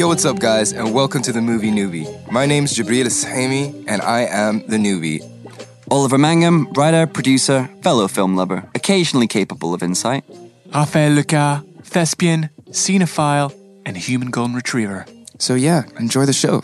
[0.00, 2.32] Yo, what's up, guys, and welcome to the Movie Newbie.
[2.32, 5.20] My name's Jabriel Alsuhaimi, and I am the newbie.
[5.90, 10.24] Oliver Mangum, writer, producer, fellow film lover, occasionally capable of insight.
[10.72, 13.54] Raphael Lucas, thespian, cinephile,
[13.84, 15.04] and human golden retriever.
[15.38, 16.62] So, yeah, enjoy the show.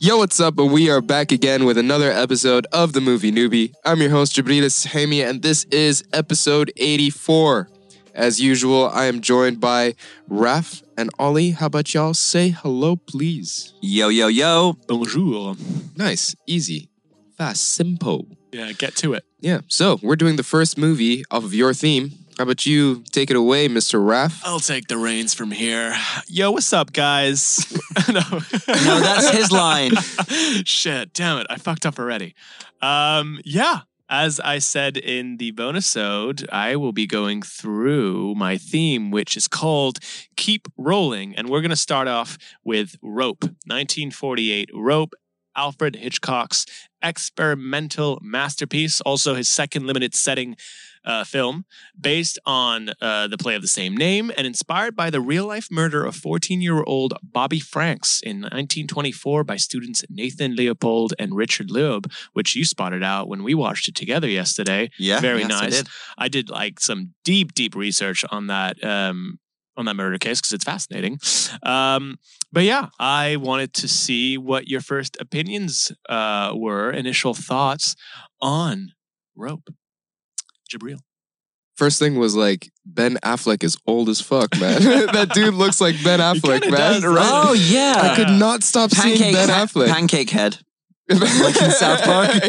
[0.00, 0.58] Yo, what's up?
[0.58, 3.72] And we are back again with another episode of the Movie Newbie.
[3.84, 7.68] I'm your host, Jabriel Alsuhaimi, and this is episode 84.
[8.16, 9.94] As usual, I am joined by
[10.28, 11.50] Raph and Ollie.
[11.50, 13.74] How about y'all say hello, please?
[13.80, 14.76] Yo, yo, yo.
[14.88, 15.56] Bonjour.
[15.96, 16.88] Nice, easy,
[17.36, 18.26] fast, simple.
[18.52, 19.24] Yeah, get to it.
[19.40, 22.12] Yeah, so we're doing the first movie off of your theme.
[22.38, 24.00] How about you take it away, Mr.
[24.00, 24.40] Raph?
[24.44, 25.94] I'll take the reins from here.
[26.26, 27.64] Yo, what's up, guys?
[28.08, 28.20] no.
[28.30, 29.92] No, that's his line.
[30.64, 31.46] Shit, damn it.
[31.48, 32.34] I fucked up already.
[32.82, 33.80] Um, yeah.
[34.10, 39.34] As I said in the bonus ode, I will be going through my theme, which
[39.34, 39.98] is called
[40.36, 41.34] Keep Rolling.
[41.34, 44.68] And we're going to start off with Rope, 1948.
[44.74, 45.14] Rope,
[45.56, 46.66] Alfred Hitchcock's
[47.02, 50.56] experimental masterpiece, also his second limited setting
[51.04, 51.64] uh, film,
[51.98, 55.68] based on uh, the play of the same name and inspired by the real life
[55.70, 61.70] murder of 14 year old Bobby Franks in 1924 by students Nathan Leopold and Richard
[61.70, 64.90] Loeb, which you spotted out when we watched it together yesterday.
[64.98, 65.76] Yeah, Very yes, I nice.
[65.76, 65.88] did.
[66.18, 69.38] I did like some deep, deep research on that um,
[69.76, 71.18] on that murder case because it's fascinating.
[71.62, 72.18] Um,
[72.52, 77.96] but yeah, I wanted to see what your first opinions uh, were, initial thoughts
[78.40, 78.92] on
[79.36, 79.68] Rope.
[80.78, 80.98] Jabriel.
[81.76, 84.80] First thing was like Ben Affleck is old as fuck, man.
[85.12, 86.70] that dude looks like Ben Affleck, man.
[86.70, 87.28] does, right?
[87.28, 87.94] Oh, yeah.
[88.12, 89.88] I could not stop seeing Pancake, Ben pa- Affleck.
[89.88, 90.58] pancake head.
[91.08, 91.20] like
[91.60, 92.30] in South Park.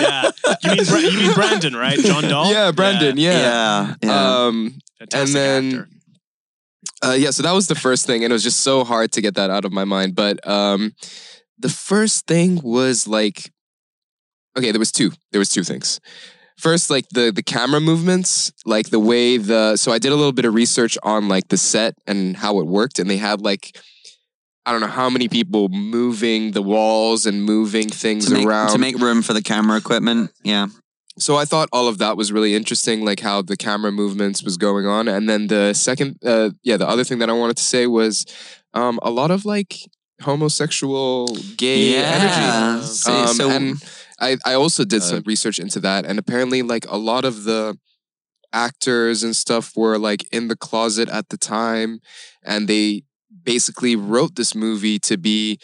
[0.00, 0.30] Yeah,
[0.62, 1.98] you mean Bra- you mean Brandon, right?
[1.98, 2.50] John Dall.
[2.50, 3.16] yeah, Brandon.
[3.18, 3.32] Yeah.
[3.32, 3.94] Yeah.
[4.02, 4.46] yeah.
[4.46, 4.78] Um.
[4.98, 5.88] Fantastic then- actor.
[7.04, 7.30] Uh, yeah.
[7.30, 9.50] So that was the first thing, and it was just so hard to get that
[9.50, 10.14] out of my mind.
[10.14, 10.94] But um,
[11.58, 13.50] the first thing was like,
[14.56, 15.12] okay, there was two.
[15.32, 16.00] There was two things.
[16.58, 19.76] First, like the the camera movements, like the way the.
[19.76, 22.66] So I did a little bit of research on like the set and how it
[22.66, 23.76] worked, and they had like.
[24.68, 28.72] I don't know how many people moving the walls and moving things to, make, around.
[28.72, 30.32] to make room for the camera equipment.
[30.42, 30.66] Yeah.
[31.20, 34.56] So I thought all of that was really interesting, like how the camera movements was
[34.56, 35.06] going on.
[35.06, 38.26] And then the second, uh, yeah, the other thing that I wanted to say was
[38.74, 39.76] um, a lot of like
[40.20, 42.42] homosexual, gay energy.
[42.42, 43.82] Um, See, Um, so, and
[44.20, 47.44] I, I also did Uh, some research into that, and apparently, like a lot of
[47.44, 47.76] the
[48.52, 52.00] actors and stuff were like in the closet at the time,
[52.44, 53.02] and they
[53.42, 55.58] basically wrote this movie to be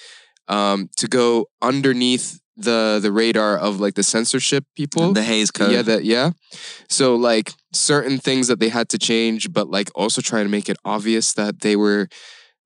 [0.49, 5.13] um, to go underneath the the radar of like the censorship people.
[5.13, 5.73] the Hays Code.
[5.73, 6.33] Yeah, that yeah.
[6.89, 10.69] So like certain things that they had to change, but like also trying to make
[10.69, 12.09] it obvious that they were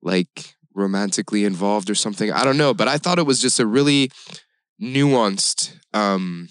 [0.02, 2.32] like romantically involved or something.
[2.32, 4.10] I don't know, but I thought it was just a really
[4.80, 6.48] nuanced um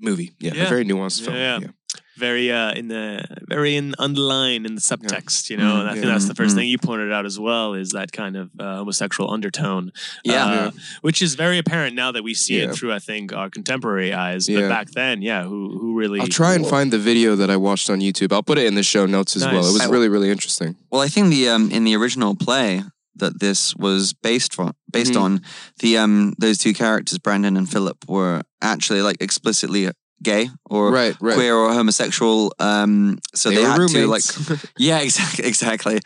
[0.00, 0.32] movie.
[0.40, 0.64] Yeah, Yeah.
[0.64, 1.36] a very nuanced Yeah, film.
[1.36, 1.58] yeah.
[1.62, 1.68] Yeah.
[2.16, 5.94] very uh in the very in underline in the subtext you know Mm, and i
[5.94, 6.54] think that's the 1st Mm.
[6.54, 9.90] thing you pointed out as well is that kind of uh, homosexual undertone
[10.24, 10.44] Yeah.
[10.44, 10.70] uh, Yeah.
[11.02, 12.64] which is very apparent now that we see Yeah.
[12.70, 14.68] it through i think our contemporary eyes but Yeah.
[14.68, 17.88] back then yeah who who really I'll try and find the video that I watched
[17.90, 18.30] on YouTube.
[18.32, 19.66] I'll put it in the show notes as well.
[19.70, 20.76] It was really, really interesting.
[20.90, 22.82] Well, I think the um in the original play
[23.16, 25.20] that this was based on based Mhm.
[25.22, 25.40] on
[25.80, 29.90] the um those two characters Brandon and Philip were actually like explicitly
[30.22, 31.34] gay or right, right.
[31.34, 34.34] queer or homosexual um so They they, were had roommates.
[34.34, 35.98] to like yeah exactly exactly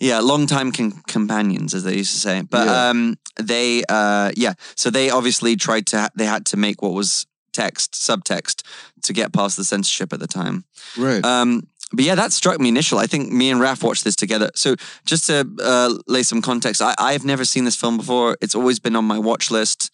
[0.00, 2.88] yeah long time con- companions as they used to say but Yeah.
[2.90, 6.92] um they uh yeah so they obviously tried to ha- they had to make what
[6.94, 8.62] was text subtext
[9.02, 10.64] to get past the censorship at the time
[10.96, 11.24] right.
[11.24, 13.02] um, but yeah, that struck me initially.
[13.02, 14.50] I think me and Raph watched this together.
[14.54, 14.74] So
[15.04, 18.36] just to uh, lay some context, I, I've never seen this film before.
[18.40, 19.90] It's always been on my watch list.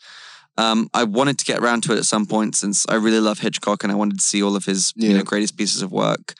[0.58, 3.38] Um, I wanted to get around to it at some point since I really love
[3.38, 6.34] Hitchcock and I wanted to see all of his you know greatest pieces of work.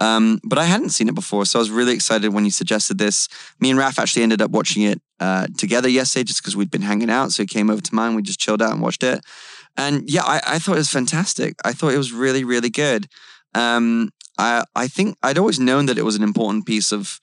[0.00, 2.98] Um, but I hadn't seen it before, so I was really excited when you suggested
[2.98, 3.28] this.
[3.60, 6.82] Me and Raph actually ended up watching it uh, together yesterday just because we'd been
[6.82, 7.30] hanging out.
[7.30, 8.16] So he came over to mine.
[8.16, 9.20] We just chilled out and watched it.
[9.76, 11.54] And yeah, I, I thought it was fantastic.
[11.64, 13.06] I thought it was really, really good.
[13.54, 17.20] Um, I I think I'd always known that it was an important piece of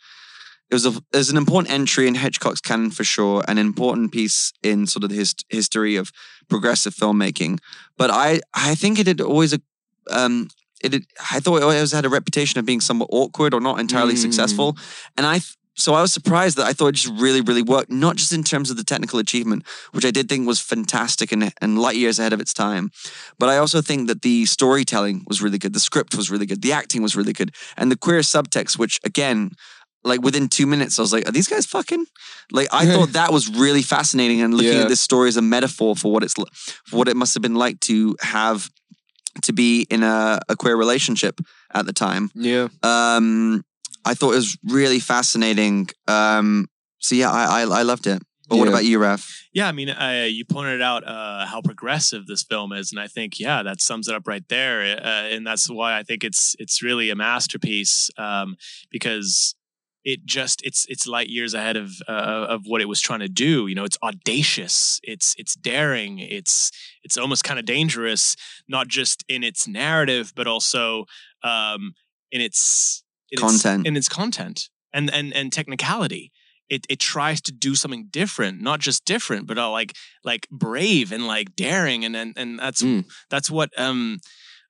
[0.70, 4.12] it was a it was an important entry in Hitchcock's canon for sure, an important
[4.12, 6.12] piece in sort of the his, history of
[6.48, 7.60] progressive filmmaking.
[7.98, 9.60] But I I think it had always a
[10.12, 10.50] um
[10.84, 11.04] it had,
[11.36, 14.22] I thought it always had a reputation of being somewhat awkward or not entirely Mm.
[14.22, 14.78] successful,
[15.18, 15.42] and I.
[15.76, 18.44] So I was surprised that I thought it just really, really worked, not just in
[18.44, 22.20] terms of the technical achievement, which I did think was fantastic and, and light years
[22.20, 22.92] ahead of its time,
[23.38, 25.74] but I also think that the storytelling was really good.
[25.74, 26.62] The script was really good.
[26.62, 27.52] The acting was really good.
[27.78, 29.52] And the queer subtext, which again,
[30.04, 32.06] like within two minutes, I was like, "Are these guys fucking?"
[32.52, 34.84] Like I thought that was really fascinating, and looking Yeah.
[34.84, 37.56] at this story as a metaphor for what it's for what it must have been
[37.56, 38.70] like to have
[39.44, 41.40] to be in a, a queer relationship
[41.74, 42.32] at the time.
[42.34, 42.68] Yeah.
[42.84, 43.64] Um,
[44.06, 45.90] I thought it was really fascinating.
[46.08, 46.68] Um,
[47.00, 48.22] so yeah, I I, I loved it.
[48.50, 49.32] But what about you, Raph?
[49.54, 53.08] Yeah, I mean, uh, you pointed out uh, how progressive this film is, and I
[53.08, 54.82] think, yeah, that sums it up right there.
[54.82, 58.58] Uh, and that's why I think it's it's really a masterpiece um,
[58.90, 59.54] because
[60.04, 63.30] it just it's it's light years ahead of uh, of what it was trying to
[63.30, 63.68] do.
[63.68, 66.72] You know, it's audacious, it's it's daring, it's
[67.04, 68.36] it's almost kind of dangerous,
[68.68, 71.06] not just in its narrative, but also
[71.44, 71.94] um,
[72.32, 73.82] in its in Content.
[73.82, 76.32] its, in its content and and and technicality
[76.70, 81.12] it it tries to do something different, not just different, but uh, like like brave
[81.12, 83.06] and like daring, and and and that's Mm.
[83.30, 84.20] that's what um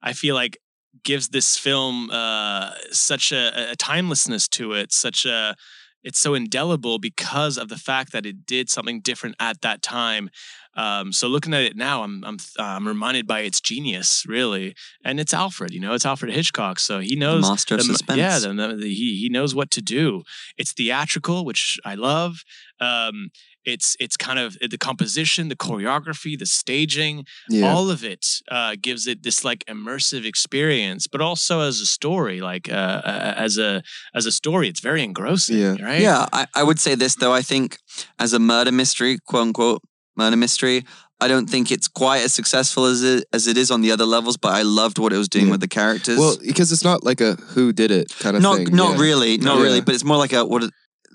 [0.01, 0.57] I feel like
[1.03, 5.55] gives this film uh such a, a timelessness to it, such a
[6.03, 10.29] it's so indelible because of the fact that it did something different at that time.
[10.75, 15.19] Um, so looking at it now, I'm I'm I'm reminded by its genius, really, and
[15.19, 15.73] it's Alfred.
[15.73, 18.17] You know, it's Alfred Hitchcock, so he knows Master of the- suspense.
[18.17, 20.23] Yeah, the, the- the- he he knows what to do.
[20.57, 22.43] It's theatrical, which I love.
[22.79, 23.31] Um,
[23.73, 27.71] it's it's kind of the composition, the choreography, the staging, Yeah.
[27.71, 31.07] all of it uh, gives it this like immersive experience.
[31.07, 33.81] But also as a story, like uh, uh, as a
[34.13, 35.57] as a story, it's very engrossing.
[35.57, 35.75] Yeah.
[35.89, 36.01] right.
[36.01, 37.33] Yeah, I, I would say this though.
[37.33, 37.77] I think
[38.17, 39.81] as a murder mystery, quote unquote
[40.17, 40.83] murder mystery,
[41.21, 44.05] I don't think it's quite as successful as it as it is on the other
[44.05, 44.37] levels.
[44.37, 45.51] But I loved what it was doing Yeah.
[45.51, 46.17] with the characters.
[46.19, 48.75] Well, because it's not like a who did it kind of not thing.
[48.75, 49.01] not yeah.
[49.07, 49.63] really, not Yeah.
[49.63, 49.81] really.
[49.81, 50.63] But it's more like a what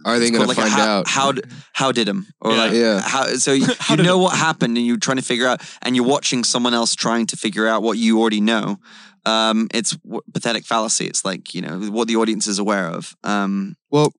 [0.04, 1.08] Are they going called to like a find how, out?
[1.08, 1.42] how d-
[1.72, 2.58] how did him or Yeah.
[2.58, 3.00] like Yeah.
[3.00, 4.22] how so you, How you know him?
[4.24, 7.36] what happened and you're trying to figure out and you're watching someone else trying to
[7.36, 8.78] figure out what you already know.
[9.26, 11.06] Um, it's w- pathetic fallacy.
[11.06, 13.14] It's like you know what the audience is aware of.
[13.24, 14.12] Um, Well,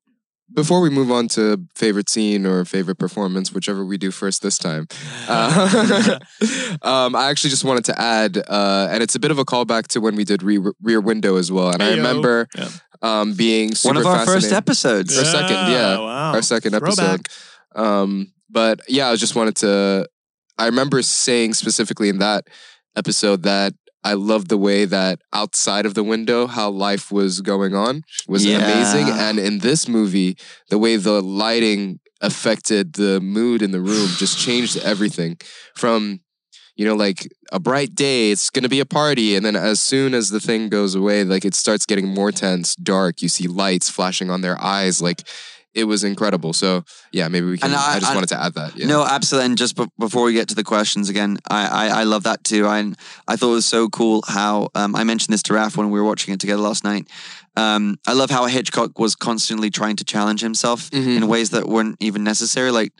[0.54, 4.58] before we move on to favorite scene or favorite performance, whichever we do first this
[4.58, 4.88] time,
[5.28, 6.20] uh,
[6.82, 9.88] um, I actually just wanted to add, uh, and it's a bit of a callback
[9.90, 11.70] to when we did Re- Rear Window as well.
[11.72, 12.70] And I remember Yeah.
[13.02, 15.18] Um, being super one of our first episodes.
[15.18, 15.98] Our second, yeah.
[15.98, 16.34] wow.
[16.34, 17.28] our second episode.
[17.76, 20.08] Um, but yeah, I just wanted to.
[20.58, 22.48] I remember saying specifically in that
[22.96, 23.74] episode that
[24.06, 28.46] I loved the way that outside of the window, how life was going on was
[28.46, 28.58] Yeah.
[28.58, 29.10] amazing.
[29.10, 30.38] And in this movie,
[30.70, 35.38] the way the lighting affected the mood in the room just changed everything
[35.76, 36.22] from
[36.76, 39.82] you know like a bright day it's going to be a party and then as
[39.82, 43.48] soon as the thing goes away like it starts getting more tense dark you see
[43.48, 45.22] lights flashing on their eyes like
[45.74, 48.42] it was incredible so yeah maybe we can And i, I- just I- wanted to
[48.44, 49.46] add that yeah No, absolutely.
[49.48, 52.44] And just b- before we get to the questions again, I, I, I love that
[52.44, 52.66] too.
[52.68, 52.80] I,
[53.28, 56.00] I thought it was so cool how um, I mentioned this to Raph when we
[56.00, 57.08] were watching it together last night.
[57.58, 61.18] Um, I love how Hitchcock was constantly trying to challenge himself Mhm.
[61.18, 62.72] in ways that weren't even necessary.
[62.72, 62.92] Like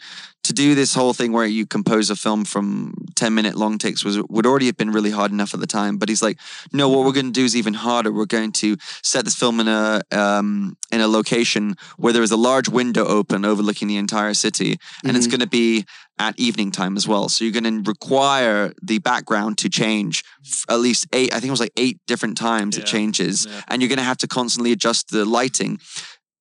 [0.44, 4.06] to do this whole thing where you compose a film from 10 minute long takes
[4.06, 5.98] was would already have been really hard enough at the time.
[5.98, 6.38] But he's like,
[6.72, 8.12] no, what we're going to do is even harder.
[8.12, 12.32] We're going to set this film in a um, in a location where there is
[12.32, 15.32] a large window open overlooking the entire city, and it's Mhm.
[15.32, 15.84] going to be
[16.18, 17.28] at evening time as well.
[17.30, 21.34] So you're going to require the background to change f- at least eight.
[21.34, 23.62] I think it was like eight different times it changes, Yeah.
[23.68, 25.80] and you're going to have to constantly adjust the lighting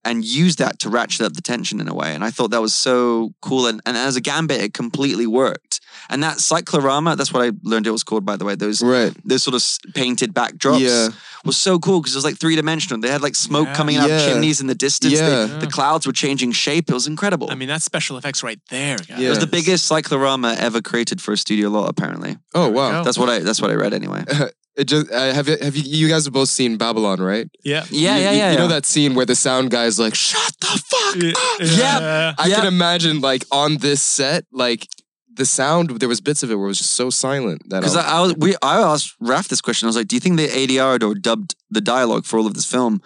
[0.05, 2.15] and use that to ratchet up the tension in a way.
[2.15, 3.67] And I thought that was so cool.
[3.67, 5.81] And, and as a gambit, it completely worked.
[6.11, 8.55] And that cyclorama, that's what I learned it was called, by the way.
[8.57, 11.09] Those right those sort of painted backdrops yeah
[11.45, 12.99] was so cool because it was like three dimensional.
[13.01, 13.75] They had like smoke Yeah.
[13.75, 14.17] coming out Yeah.
[14.21, 15.13] of chimneys in the distance.
[15.19, 15.59] They- Yeah.
[15.59, 16.89] the clouds were changing shape.
[16.89, 17.51] It was incredible.
[17.51, 19.21] I mean, that's special effects right there, guys.
[19.21, 22.39] it was the biggest cyclorama ever created for a studio lot, apparently.
[22.55, 23.03] oh wow.
[23.03, 24.25] That's what I that's what I read anyway.
[24.77, 27.85] it just uh, have you have you you guys have both seen babylon right Yeah.
[27.91, 28.51] Yeah, You- yeah, you, yeah.
[28.53, 28.69] you know yeah.
[28.77, 32.35] that scene where the sound guy's like shut the fuck up Yeah.
[32.39, 32.57] I Yeah.
[32.57, 34.89] can imagine like on this set, like
[35.37, 35.91] the sound.
[36.01, 38.19] There was bits of it where it was just so silent that Because I, I,
[38.19, 39.87] I was we I asked Raph this question.
[39.87, 42.55] I was like, "Do you think they ADR'd or dubbed the dialogue for all of
[42.55, 43.01] this film?"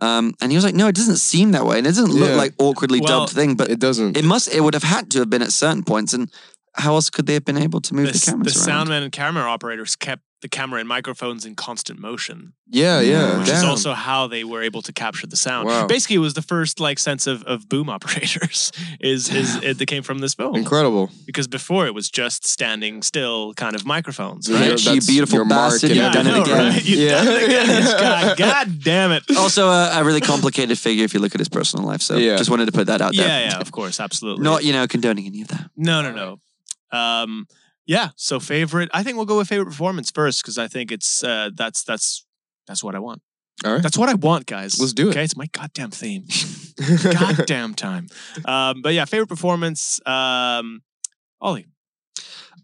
[0.00, 2.28] Um, and he was like, "No, it doesn't seem that way, and it doesn't look
[2.30, 2.36] Yeah.
[2.36, 4.16] like awkwardly Well, dubbed thing, but it doesn't.
[4.18, 4.52] it must.
[4.52, 6.28] It would have had to have been at certain points, and
[6.74, 8.88] how else could they have been able to move The, the, s- cameras the around?
[8.88, 13.38] soundman and camera operators kept the camera and microphones in constant motion, yeah, yeah.
[13.38, 15.68] which is also how they were able to capture the sound.
[15.68, 15.86] Wow.
[15.86, 19.86] Basically, it was the first like sense of, of boom operators is is it that
[19.86, 21.10] came from this film incredible.
[21.26, 24.70] because before it was just standing still kind of microphones, Yeah, right?
[24.70, 24.84] Right?
[24.84, 26.72] You that's beautiful your mark bastard, and you've I done it know, again.
[26.72, 26.84] right?
[26.84, 27.24] You've Yeah.
[27.24, 27.66] done it again.
[27.68, 28.34] This guy.
[28.36, 29.22] God damn it.
[29.36, 32.02] Also, a, a really complicated figure if you look at his personal life.
[32.02, 32.36] So, Yeah.
[32.36, 33.26] just wanted to put that out there.
[33.28, 34.42] Yeah, yeah, of course, absolutely.
[34.42, 35.70] Not you know condoning any of that.
[35.76, 36.38] No, no, no.
[36.98, 37.46] Um,
[37.86, 38.10] yeah.
[38.16, 38.90] So favorite.
[38.92, 42.24] I think we'll go with favorite performance first because I think it's uh, that's that's
[42.66, 43.22] that's what I want.
[43.64, 43.82] All right.
[43.82, 44.80] That's what I want, guys.
[44.80, 45.10] Let's do it.
[45.10, 46.26] Okay, it's my goddamn theme.
[47.02, 48.08] goddamn time.
[48.44, 50.00] Um, but yeah, favorite performance.
[50.06, 50.82] Um,
[51.40, 51.66] Ollie.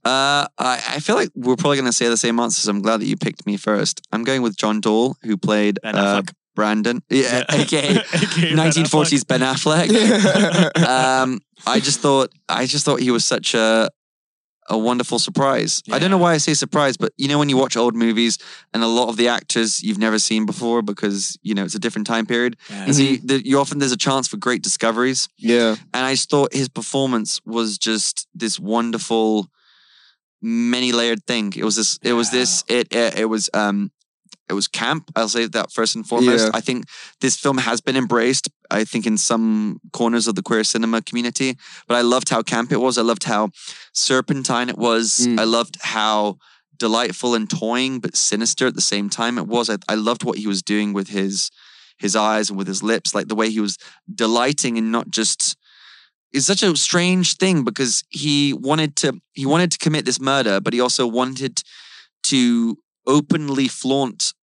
[0.04, 2.66] Uh, I, I feel like we're probably going to say the same answers.
[2.68, 4.00] I'm glad that you picked me first.
[4.12, 6.22] I'm going with John Dall, who played Ben uh,
[6.54, 8.02] Brandon, yeah, aka AKA Ben
[8.56, 9.88] 1940s Ben Affleck.
[10.86, 13.90] um, I just thought, I just thought he was such a
[14.70, 15.82] a wonderful surprise.
[15.90, 18.38] I don't know why I say surprise, but you know when you watch old movies
[18.74, 21.78] and a lot of the actors you've never seen before because you know it's a
[21.78, 22.84] different time period, Yeah.
[22.84, 25.28] and so you, the, you often there's a chance for great discoveries.
[25.38, 25.76] Yeah.
[25.94, 29.48] And I just thought his performance was just this wonderful,
[30.42, 31.52] many layered thing.
[31.56, 31.98] It was this.
[32.02, 32.64] It was this.
[32.68, 33.90] It, it it was um.
[34.50, 35.10] It was camp.
[35.14, 36.46] I'll say that first and foremost.
[36.46, 36.50] Yeah.
[36.54, 36.86] I think
[37.20, 38.48] this film has been embraced.
[38.70, 41.56] I think in some corners of the queer cinema community,
[41.86, 42.98] but I loved how camp it was.
[42.98, 43.50] I loved how
[43.92, 45.26] serpentine it was.
[45.26, 45.40] Mm.
[45.40, 46.36] I loved how
[46.76, 49.68] delightful and toying but sinister at the same time it was.
[49.68, 51.50] I, I loved what he was doing with his
[51.98, 53.76] his eyes and with his lips, like the way he was
[54.14, 55.56] delighting and not just
[56.32, 60.60] it's such a strange thing because he wanted to he wanted to commit this murder,
[60.60, 61.62] but he also wanted
[62.24, 64.34] to openly flaunt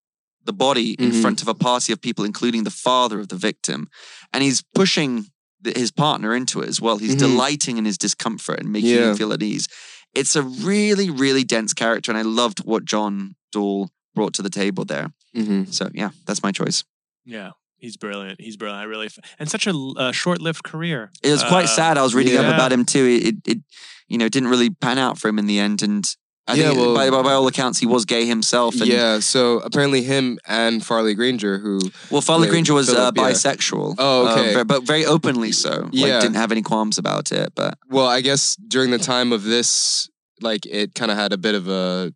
[0.45, 1.21] the body in Mhm.
[1.21, 3.89] front of a party of people, including the father of the victim,
[4.31, 5.27] and he's pushing
[5.61, 6.97] the, his partner into it as well.
[6.97, 7.19] He's Mhm.
[7.19, 9.11] delighting in his discomfort and making Yeah.
[9.11, 9.67] him feel at ease.
[10.13, 14.49] It's a really, really dense character, and I loved what John Dall brought to the
[14.49, 15.11] table there.
[15.33, 16.83] hmm So yeah, that's my choice.
[17.25, 18.39] Yeah, he's brilliant.
[18.39, 18.81] He's brilliant.
[18.81, 21.11] I really f- and such a uh, short-lived career.
[21.23, 21.97] It was quite Uh, sad.
[21.97, 23.03] I was reading up about him too.
[23.05, 23.59] It, it, it,
[24.07, 25.81] you know, didn't really pan out for him in the end.
[25.81, 26.05] And
[26.47, 28.75] I Yeah, think, well- by, by, by all accounts, he was gay himself.
[28.75, 29.19] And, Yeah.
[29.19, 31.79] So apparently, him and Farley Granger, who
[32.11, 33.23] Well, Farley Granger was uh, yeah.
[33.23, 33.95] bisexual.
[33.97, 34.53] Oh, uh, okay.
[34.53, 35.83] ver- but very openly so.
[35.85, 36.19] Like, Yeah.
[36.19, 37.53] didn't have any qualms about it.
[37.55, 40.07] But Well, I guess during the time of this,
[40.41, 42.13] like it kind of had a bit of a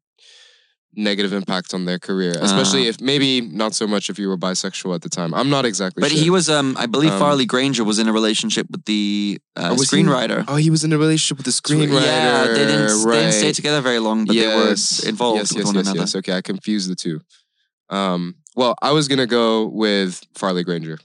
[0.96, 2.89] negative impact on their career, especially Ah.
[2.89, 5.34] if maybe not so much if you were bisexual at the time.
[5.34, 6.19] I'm not exactly but sure.
[6.22, 9.69] he was, um, I believe, Um, Farley Granger was in a relationship with the uh,
[9.72, 9.98] Oh, was he?
[9.98, 10.43] screenwriter.
[10.48, 12.01] Oh, he was in a relationship with the screenwriter.
[12.05, 13.13] Yeah, they didn't, right.
[13.15, 15.01] they didn't stay together very long, but yes.
[15.01, 16.00] they were involved yes, with yes, one yes, another.
[16.00, 17.22] Yes, okay, I confused the two.
[17.89, 20.98] Um, well, I was gonna go with Farley Granger.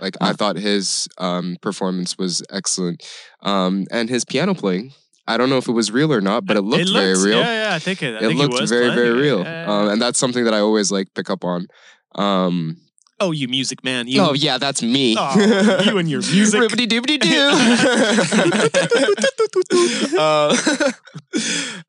[0.00, 0.32] Like I Ah.
[0.34, 3.02] thought his um, performance was excellent,
[3.42, 4.92] um, and his piano playing.
[5.26, 7.38] I don't know if it was real or not, but it looked very real.
[7.38, 8.14] Yeah, yeah, I think it.
[8.14, 10.54] I it think looked very, playing very real, Yeah, yeah, Um, and that's something that
[10.54, 11.68] I always like pick up on.
[12.16, 12.78] Um,
[13.20, 14.08] oh, you music man.
[14.08, 15.14] You, oh yeah, that's me.
[15.16, 16.60] Oh, you and your music.
[16.60, 17.50] Ribbity doobity doo.
[20.18, 20.56] uh,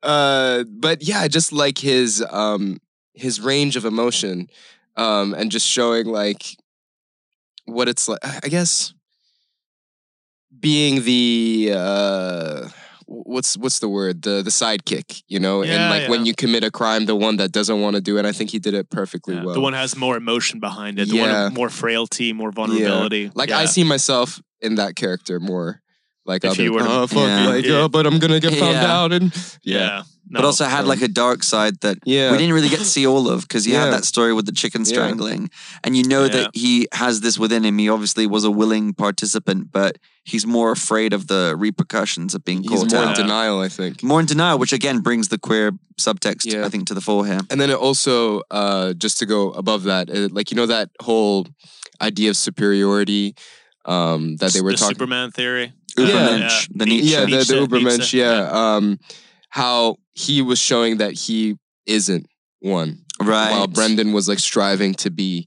[0.02, 2.80] uh, but yeah, I just like his um,
[3.14, 4.48] his range of emotion,
[4.96, 6.56] um, and just showing like
[7.64, 8.20] what it's like.
[8.22, 8.94] I guess
[10.60, 12.68] being the uh,
[13.24, 16.64] what's what's the word the the sidekick, you know, and Yeah, like when you commit
[16.64, 18.24] a crime, the one that doesn't want to do it.
[18.26, 19.54] I think he did it perfectly Yeah, well.
[19.54, 21.08] The one has more emotion behind it.
[21.08, 21.44] The Yeah.
[21.44, 23.30] with more frailty, more vulnerability.
[23.34, 23.58] Like Yeah.
[23.58, 25.80] I see myself in that character more.
[26.26, 27.48] Like If I'll be, you were to- oh fuck, Yeah.
[27.48, 27.80] like Yeah.
[27.82, 28.92] oh, but I'm gonna get found Yeah.
[28.98, 30.02] out and Yeah.
[30.26, 30.38] No.
[30.40, 32.84] but also had um, like a dark side that yeah, we didn't really get to
[32.84, 33.82] see all of because you Yeah.
[33.84, 34.92] have that story with the chicken Yeah.
[34.94, 35.50] strangling,
[35.84, 36.28] and you know Yeah.
[36.36, 37.76] that he has this within him.
[37.78, 42.62] He obviously was a willing participant, but he's more afraid of the repercussions of being
[42.62, 43.18] he's caught more out.
[43.18, 44.02] in denial, I think.
[44.02, 46.64] More in denial, which again brings the queer subtext, Yeah.
[46.64, 47.40] I think, to the fore here.
[47.50, 50.88] And then it also, uh, just to go above that, uh, like you know that
[51.02, 51.46] whole
[52.00, 53.34] idea of superiority
[53.84, 54.94] um, that they were the talking.
[54.96, 55.72] Superman theory.
[55.98, 57.08] Ubermensch, the Nietzsche.
[57.12, 58.48] yeah, the, Nietzsche, the Ubermensch, Nietzsche, yeah.
[58.50, 58.98] Um,
[59.54, 61.56] how he was showing that he
[61.86, 62.26] isn't
[62.60, 63.50] one, right.
[63.52, 65.46] while Brandon was like striving to be,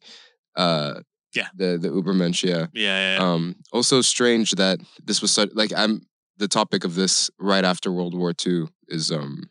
[0.56, 1.02] uh,
[1.36, 1.50] Yeah.
[1.60, 2.68] the the Ubermensch, yeah.
[2.74, 3.34] Yeah, yeah, yeah.
[3.34, 6.02] Um, also strange that this was such like I'm
[6.38, 9.44] the topic of this right after World War II is um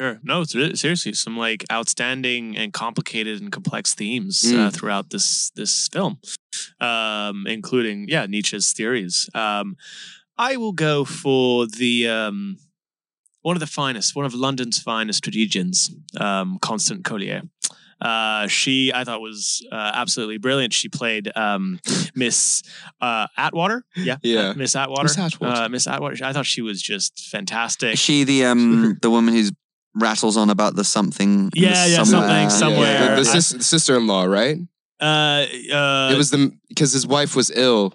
[0.00, 0.20] Sure.
[0.22, 4.72] No, it's really, seriously some like outstanding and complicated and complex themes uh, Mm.
[4.72, 6.20] throughout this this film,
[6.80, 9.28] um, including yeah Nietzsche's theories.
[9.34, 9.76] Um,
[10.38, 12.58] I will go for the um,
[13.48, 15.76] one of the finest, one of London's finest tragedians,
[16.26, 17.42] um, Constance Collier.
[18.00, 20.72] Uh, she, I thought, was uh, absolutely brilliant.
[20.72, 21.80] She played um,
[22.14, 22.62] Miss
[23.00, 23.78] uh, Atwater.
[23.96, 24.50] Yeah, Yeah.
[24.50, 25.04] uh, Miss Atwater.
[25.04, 25.62] Miss Atwater.
[25.62, 26.24] Uh, Miss Atwater.
[26.24, 27.94] I thought she was just fantastic.
[27.94, 29.44] Is she the um the woman who
[29.94, 31.32] rattles on about the something?
[31.44, 32.28] in the Yeah, yeah, somewhere?
[32.28, 33.16] something, somewhere.
[33.16, 34.58] the, the I- sis- sister-in-law, right?
[35.00, 37.94] Uh, uh, it was the because his wife was ill.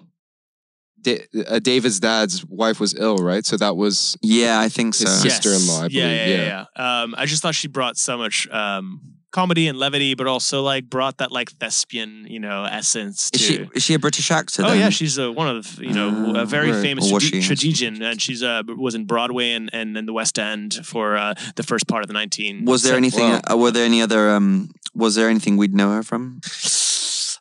[1.04, 3.44] Da- uh, David's dad's wife was ill, right?
[3.46, 5.08] So that was Yeah, I think so.
[5.08, 6.66] His sister-in-law, I Yeah, yeah, yeah.
[6.76, 7.02] yeah.
[7.02, 10.84] Um, I just thought she brought so much um comedy and levity, but also like
[10.88, 13.36] brought that like thespian, you know, essence to.
[13.38, 14.62] Is she is she a British actor?
[14.64, 14.78] Oh then?
[14.78, 16.80] yeah, she's uh, one of you know a Ah, very right.
[16.82, 17.48] famous Or was trage- she?
[17.48, 21.34] tragedian, and she's uh was in Broadway and and in the West End for uh,
[21.56, 22.64] the first part of the nineteen.
[22.64, 23.28] Was there anything?
[23.30, 23.40] Wow.
[23.50, 24.30] Uh, were there any other?
[24.36, 26.40] Um, was there anything we'd know her from?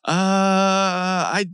[0.06, 0.12] Uh,
[1.40, 1.46] I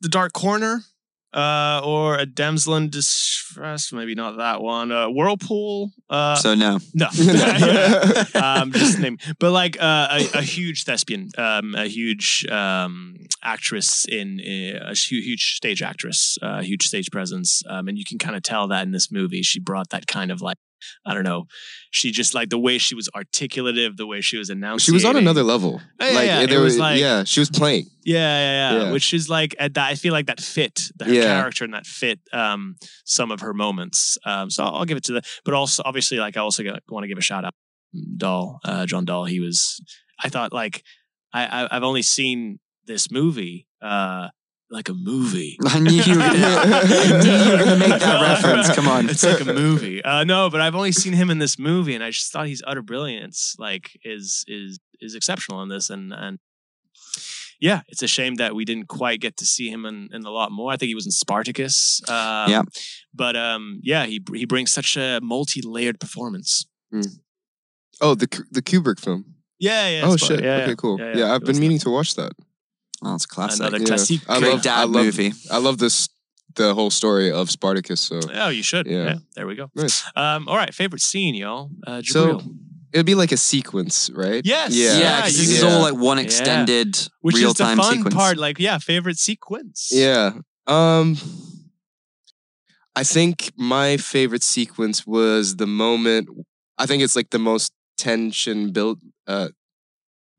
[0.00, 0.82] The Dark Corner,
[1.32, 3.92] uh, or a damsel in distress.
[3.92, 4.90] Maybe not that one.
[4.92, 5.90] Uh, Whirlpool.
[6.08, 6.78] Uh, So no.
[6.94, 7.06] no.
[8.42, 14.06] um, just name, but like uh, a, a huge thespian, um, a huge um, actress
[14.08, 18.36] in a hu- huge stage actress, uh, huge stage presence, um, and you can kind
[18.36, 19.42] of tell that in this movie.
[19.42, 20.56] She brought that kind of like
[21.06, 21.46] I don't know.
[21.90, 24.84] She just like the way she was articulative, the way she was announcing.
[24.86, 25.80] she was on another level.
[26.00, 26.46] Yeah, like yeah.
[26.46, 27.86] there It was like- yeah, she was playing.
[28.04, 28.92] Yeah, yeah, yeah, Yeah.
[28.92, 29.88] Which is like at that.
[29.90, 31.24] I feel like that fit her Yeah.
[31.40, 34.16] character and that fit um, some of her moments.
[34.24, 35.22] Um, so I'll, I'll give it to the.
[35.44, 37.52] But also, obviously, like I also want to give a shout out,
[37.94, 39.24] to Dall, uh, John Dall.
[39.26, 39.80] He was.
[40.22, 40.82] I thought like
[41.32, 43.66] I, I I've only seen this movie.
[43.82, 44.28] Uh,
[44.70, 45.58] like a movie.
[45.66, 48.74] I knew you were gonna, I knew you were gonna make that reference.
[48.74, 49.08] Come on.
[49.08, 50.02] It's like a movie.
[50.04, 52.62] Uh, no, but I've only seen him in this movie, and I just thought he's
[52.66, 53.54] utter brilliance.
[53.58, 56.38] Like is is is exceptional in this, and and
[57.60, 60.30] yeah, it's a shame that we didn't quite get to see him in, in a
[60.30, 60.70] lot more.
[60.72, 62.00] I think he was in Spartacus.
[62.08, 62.62] Um, Yeah.
[63.12, 66.66] but um, yeah, he he brings such a multi layered performance.
[68.00, 69.34] Oh, the the Kubrick film.
[69.58, 70.02] Yeah, yeah.
[70.04, 70.44] oh Spar- shit.
[70.44, 70.98] yeah, okay, cool.
[71.00, 71.34] Yeah, Yeah, yeah.
[71.34, 72.32] I've been was meaning to watch that.
[73.04, 73.60] Oh, it's classic.
[73.60, 73.84] Another Yeah.
[73.86, 74.22] classique.
[74.28, 75.32] I Great love, dad I love, movie.
[75.50, 76.08] I love this
[76.56, 78.00] the whole story of Spartacus.
[78.00, 78.86] So Oh, you should.
[78.86, 79.04] Yeah.
[79.04, 79.14] Yeah.
[79.36, 79.70] there we go.
[79.76, 80.02] Nice.
[80.16, 81.70] Um, all right, favorite scene, y'all.
[81.86, 82.40] Uh, So,
[82.92, 84.42] it'd be like a sequence, right?
[84.44, 84.74] Yes.
[84.74, 84.92] Yeah.
[84.94, 86.24] Yeah, Yeah, because you- this is all like one Yeah.
[86.24, 88.14] extended which real is the time fun sequence.
[88.14, 88.38] part.
[88.38, 89.90] Like, yeah, favorite sequence.
[89.92, 90.32] Yeah.
[90.66, 91.16] Um
[92.96, 96.28] I think my favorite sequence was the moment
[96.76, 99.48] I think it's like the most tension built, uh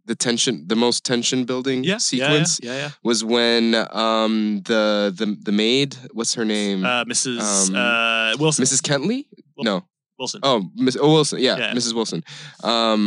[0.09, 2.89] the tension the most tension building Yeah, sequence Yeah, yeah.
[3.09, 3.63] was when
[4.05, 4.83] um the
[5.19, 6.79] the the maid what's her name.
[6.83, 7.39] Uh, Mrs.
[7.69, 8.63] Um, uh, Wilson.
[8.65, 8.81] Mrs.
[8.87, 9.21] Kentley
[9.55, 9.75] Wil- no
[10.19, 10.39] Wilson.
[10.49, 11.73] oh Miss oh Wilson yeah, Yeah.
[11.77, 11.93] Mrs.
[11.93, 12.21] Wilson
[12.63, 13.03] um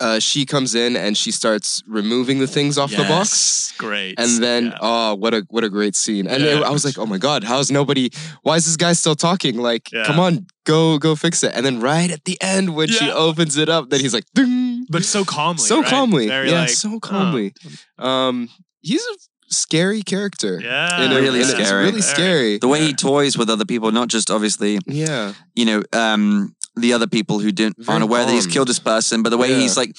[0.00, 4.14] uh, she comes in and she starts removing the things off the box Great.
[4.22, 4.78] and then Yeah.
[4.90, 6.56] oh what a what a great scene and Yeah.
[6.58, 8.06] it- i was like oh my god how's nobody
[8.46, 10.04] why is this guy still talking like Yeah.
[10.08, 10.32] come on
[10.72, 13.82] go go fix it and then right at the end when she opens it up
[13.90, 14.57] then he's like Ding!
[14.90, 15.62] But so calmly.
[15.62, 15.86] so right?
[15.90, 17.52] calmly Very yeah like, so oh, calmly
[17.98, 18.48] um
[18.80, 19.16] he's a
[19.50, 21.04] scary character yeah.
[21.04, 21.84] In a- Really in a- it's scary.
[21.84, 25.82] really scary the way he toys with other people, not just obviously, yeah you know,
[25.92, 29.30] um, the other people who didn't Very aren't aware that he's killed this person, but
[29.30, 29.58] the way Yeah.
[29.60, 29.96] he's like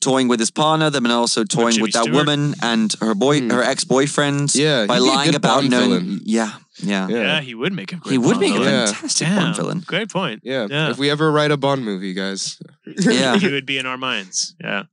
[0.00, 2.26] toying with his partner, then also toying Jimmy with that Stewart.
[2.26, 3.52] woman and her boy, Mm.
[3.52, 5.88] her ex boyfriend, yeah by he'd be a lying good about Bond knowing.
[5.90, 6.20] villain.
[6.24, 7.16] Yeah, yeah, Yeah.
[7.22, 8.72] Yeah, he would make a great He would Bond make a villain.
[8.72, 8.86] Yeah.
[8.86, 9.42] fantastic Damn.
[9.42, 9.80] Bond villain.
[9.86, 10.40] Great point.
[10.44, 10.66] yeah.
[10.70, 10.90] Yeah.
[10.90, 13.36] if we ever write a bond movie guys Yeah.
[13.42, 14.54] he would be in our minds.
[14.62, 14.84] Yeah.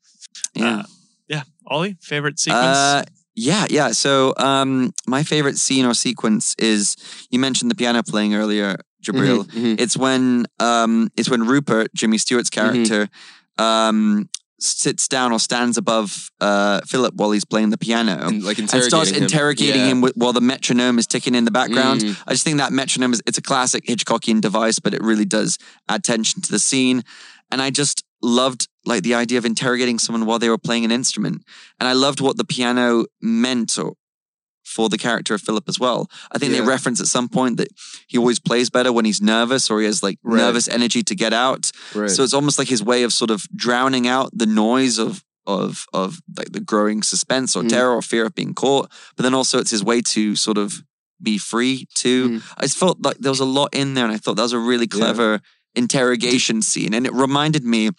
[0.53, 0.77] Yeah.
[0.79, 0.83] Uh,
[1.27, 1.43] yeah.
[1.67, 2.77] Ollie, favorite sequence?
[2.77, 3.03] Uh,
[3.35, 3.91] yeah, yeah.
[3.91, 6.95] So, um, my favorite scene or sequence is
[7.29, 9.43] you mentioned the piano playing earlier, Jabriel.
[9.45, 9.79] Mhm, mhm.
[9.81, 12.83] It's when um, it's when Rupert, Jimmy Stewart's Mm-hmm.
[12.85, 13.09] character,
[13.57, 14.29] um,
[14.65, 18.27] sits down or stands above uh, Philip while he's playing the piano.
[18.27, 19.23] and like and interrogating starts him.
[19.23, 19.87] interrogating Yeah.
[19.87, 22.01] him with, while the metronome is ticking in the background.
[22.01, 22.17] Mhm.
[22.27, 25.57] I just think that metronome is it's a classic Hitchcockian device, but it really does
[25.87, 27.03] add tension to the scene.
[27.51, 30.91] And I just loved like the idea of interrogating someone while they were playing an
[30.91, 31.43] instrument.
[31.79, 33.93] And I loved what the piano meant or,
[34.65, 36.09] for the character of Philip as well.
[36.33, 36.59] I think Yeah.
[36.61, 37.69] they reference at some point that
[38.07, 40.37] he always plays better when he's nervous or he has like Right.
[40.37, 41.71] nervous energy to get out.
[41.93, 42.09] right.
[42.09, 45.85] So it's almost like his way of sort of drowning out the noise of of
[45.93, 47.69] of like the growing suspense or Mm.
[47.69, 48.89] terror or fear of being caught.
[49.15, 50.81] But then also it's his way to sort of
[51.21, 52.21] be free too.
[52.29, 52.41] Mhm.
[52.57, 54.53] I just felt like there was a lot in there, and I thought that was
[54.53, 54.97] a really Yeah.
[54.99, 55.41] clever
[55.75, 57.91] interrogation scene, and it reminded me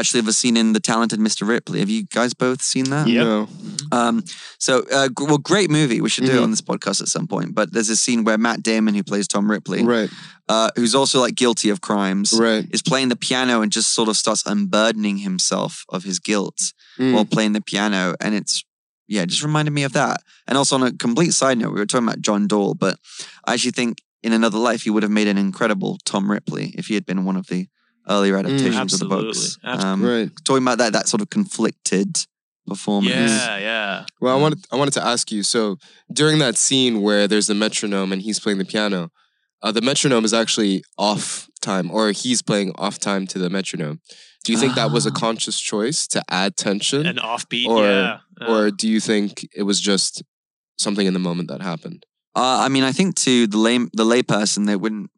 [0.00, 1.46] actually of a scene in The Talented Mr.
[1.46, 1.80] Ripley.
[1.80, 3.06] Have you guys both seen that?
[3.08, 3.24] Yeah.
[3.24, 3.48] No.
[3.92, 4.24] Um,
[4.58, 6.00] so, uh, g- well, great movie.
[6.00, 6.42] We should do it Mhm.
[6.44, 7.54] on this podcast at some point.
[7.54, 10.10] But there's a scene where Matt Damon, who plays Tom Ripley, Right.
[10.48, 12.66] uh, who's also like guilty of crimes, Right.
[12.70, 17.12] is playing the piano and just sort of starts unburdening himself of his guilt Mm.
[17.12, 18.14] while playing the piano.
[18.20, 18.64] And it's,
[19.08, 20.22] yeah, it just reminded me of that.
[20.46, 22.98] And also on a complete side note, we were talking about John Dall, but
[23.46, 26.86] I actually think in another life he would have made an incredible Tom Ripley if
[26.86, 27.66] he had been one of the
[28.08, 29.58] earlier adaptations of the books.
[29.64, 30.30] Mm, Um, right.
[30.44, 32.26] Talking about that, that sort of conflicted
[32.66, 33.12] performance.
[33.32, 34.06] yeah, yeah.
[34.20, 35.42] Well, I Um, wanted I wanted to ask you.
[35.42, 35.78] So
[36.12, 39.10] during that scene where there's the metronome and he's playing the piano,
[39.62, 44.00] uh, the metronome is actually off time, or he's playing off time to the metronome.
[44.44, 45.14] Do you think that was a Ah.
[45.14, 48.18] conscious choice to add tension, An offbeat, Or- yeah.
[48.40, 50.22] Uh, or do you think it was just
[50.76, 52.04] something in the moment that happened?
[52.36, 55.10] Uh, I mean, I think to the lay the layperson, they wouldn't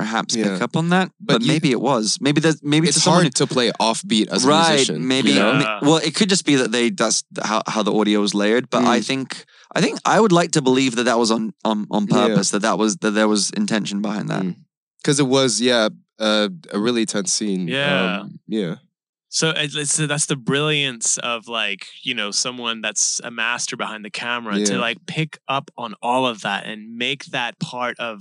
[0.00, 0.44] perhaps Yeah.
[0.52, 2.18] pick up on that, but, But you- maybe it was.
[2.26, 5.08] Maybe there's maybe It's to someone hard to play offbeat as a right musician.
[5.14, 5.52] maybe you know?
[5.58, 5.78] Yeah.
[5.88, 7.18] well it could just be that they that's
[7.50, 9.04] how, how the audio was layered but i Mm.
[9.10, 9.26] think
[9.76, 12.14] i think i would like to believe that that was on on, on Yeah.
[12.28, 14.54] purpose that that was that there was intention behind that Mm.
[15.00, 15.88] because it was yeah
[16.20, 17.68] uh, a really tense scene.
[17.68, 18.20] Yeah.
[18.22, 18.74] Um, yeah.
[19.30, 24.02] So it's, it's- that's the brilliance of like you know someone that's a master behind
[24.04, 28.14] the camera to like pick up on all of that and make that part of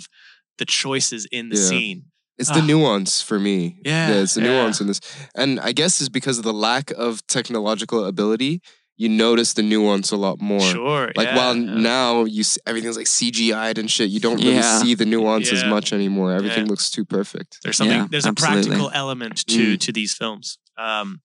[0.57, 1.67] the choices in the Yeah.
[1.69, 2.03] scene.
[2.37, 2.65] It's the Ah.
[2.65, 3.79] nuance for me.
[3.83, 4.49] Yeah, it's the yeah.
[4.49, 4.99] nuance in this,
[5.35, 8.61] and I guess it's because of the lack of technological ability.
[8.99, 10.59] You notice the nuance a lot more.
[10.59, 11.75] Sure, Like yeah, while yeah.
[11.75, 14.81] now you s- everything's like CGI'd and shit, you don't really Yeah.
[14.81, 16.33] see the nuance as much anymore.
[16.33, 16.69] Everything Yeah.
[16.71, 17.59] looks too perfect.
[17.63, 17.97] There's something.
[18.01, 18.61] Yeah, there's absolutely.
[18.61, 19.79] a practical element to Mm.
[19.79, 20.57] to these films.
[20.79, 21.21] Um,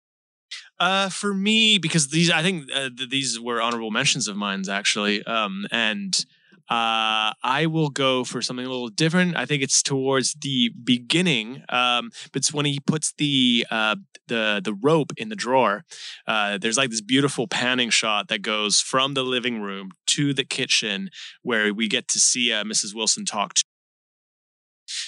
[0.81, 4.63] uh, for me, because these, I think uh, th- these were honorable mentions of mine
[4.69, 6.25] actually, um, and
[6.71, 9.37] uh, I will go for something a little different.
[9.37, 13.97] I think it's towards the beginning, um, but it's when he puts the uh,
[14.29, 15.85] the the rope in the drawer.
[16.29, 20.45] Uh, there's like this beautiful panning shot that goes from the living room to the
[20.45, 21.11] kitchen,
[21.43, 22.95] where we get to see uh, Mrs.
[22.95, 23.65] Wilson talk to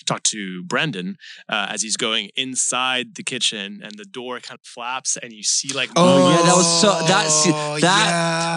[0.07, 1.16] talk to Brandon
[1.49, 5.42] uh, as he's going inside the kitchen, and the door kind of flaps, and you
[5.42, 8.07] see like Oh, yeah, that was so- that's- Oh, that-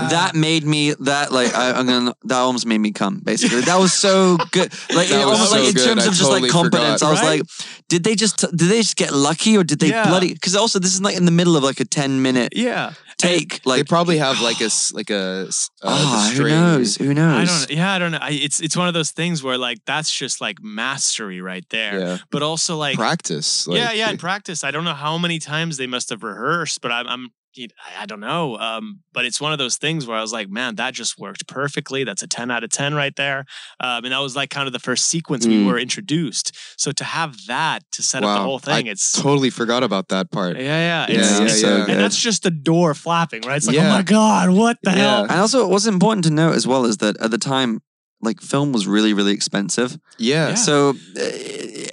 [0.04, 0.08] yeah.
[0.10, 3.62] That made me that like I, I'm gonna that almost made me come basically.
[3.62, 4.72] That was so good.
[4.96, 7.02] Like it almost so like in terms I of just like competence.
[7.02, 7.08] forgot.
[7.08, 7.42] I was like,
[7.90, 10.08] did they just did they just get lucky or did they Yeah.
[10.08, 10.34] bloody?
[10.34, 12.94] Because also this is like in the middle of like a ten minute yeah.
[13.18, 13.62] Take.
[13.66, 16.96] Like they probably have like a like a s- uh, ah, who knows?
[16.98, 17.50] Who knows?
[17.50, 17.78] I don't.
[17.78, 18.20] Yeah, I don't know.
[18.22, 22.00] I, it's it's one of those things where like that's just like mastery right there.
[22.00, 23.68] Yeah, But also like practice.
[23.68, 24.64] Like, yeah, yeah, in practice.
[24.64, 28.06] I don't know how many times they must have rehearsed, but I'm, I'm I- I
[28.06, 28.58] don't know.
[28.58, 31.48] Um, but it's one of those things where I was like, man, that just worked
[31.48, 32.04] perfectly.
[32.04, 33.46] That's a 10 out of 10 right there.
[33.80, 35.66] Um, and that was like kind of the first sequence we Mm.
[35.68, 36.52] were introduced.
[36.78, 40.32] So to have that to set up the whole thing, it's Totally forgot about that
[40.32, 40.58] part.
[40.58, 41.86] yeah, yeah, Yeah, it's, yeah, it's- yeah.
[41.90, 43.58] and that's just the door flapping, right?
[43.58, 44.98] It's like, oh my god, what the Yeah.
[44.98, 45.22] hell?
[45.24, 47.82] And also, what's important to note as well is that at the time,
[48.22, 49.98] like film was really, really expensive.
[50.18, 50.50] Yeah.
[50.50, 50.56] Yeah.
[50.56, 51.22] So uh,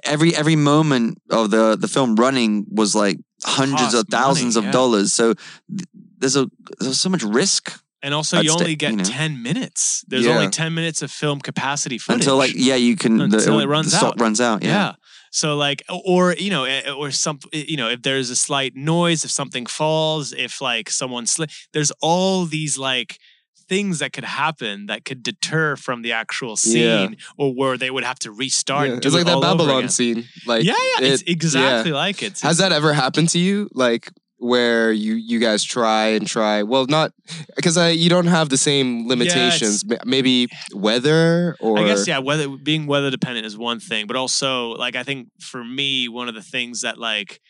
[0.04, 4.74] every every moment of the the film running was like hundreds of thousands money, of
[4.74, 4.78] yeah.
[4.80, 5.12] dollars.
[5.12, 6.48] So th- there's a
[6.80, 9.04] there's so much risk And also, you only get you know.
[9.04, 10.04] 10 minutes.
[10.08, 10.34] There's Yeah.
[10.34, 12.22] only 10 minutes of film capacity footage.
[12.22, 14.20] until like yeah you can the, Until it the runs stop out.
[14.20, 14.62] runs out.
[14.62, 14.68] yeah.
[14.70, 14.92] Yeah.
[15.30, 19.24] So like, or you know, eh, or some, you know, if there's a slight noise,
[19.24, 23.18] if something falls, if like someone slip, there's all these like
[23.72, 27.40] things that could happen that could deter from the actual scene, Yeah.
[27.40, 28.88] or where they would have to restart.
[28.88, 28.96] Yeah.
[28.96, 30.20] It's like it that Babylon scene.
[30.46, 32.40] Like yeah, yeah, it's it- exactly like it.
[32.48, 33.68] Has that ever happened to you?
[33.84, 34.04] Like
[34.52, 36.56] where you you guys try and try?
[36.64, 37.12] Well, not
[37.56, 39.84] because I you don't have the same limitations.
[39.84, 44.16] Ma- Maybe weather or I guess yeah, weather being weather dependent is one thing, but
[44.16, 47.40] also like I think for me, one of the things that like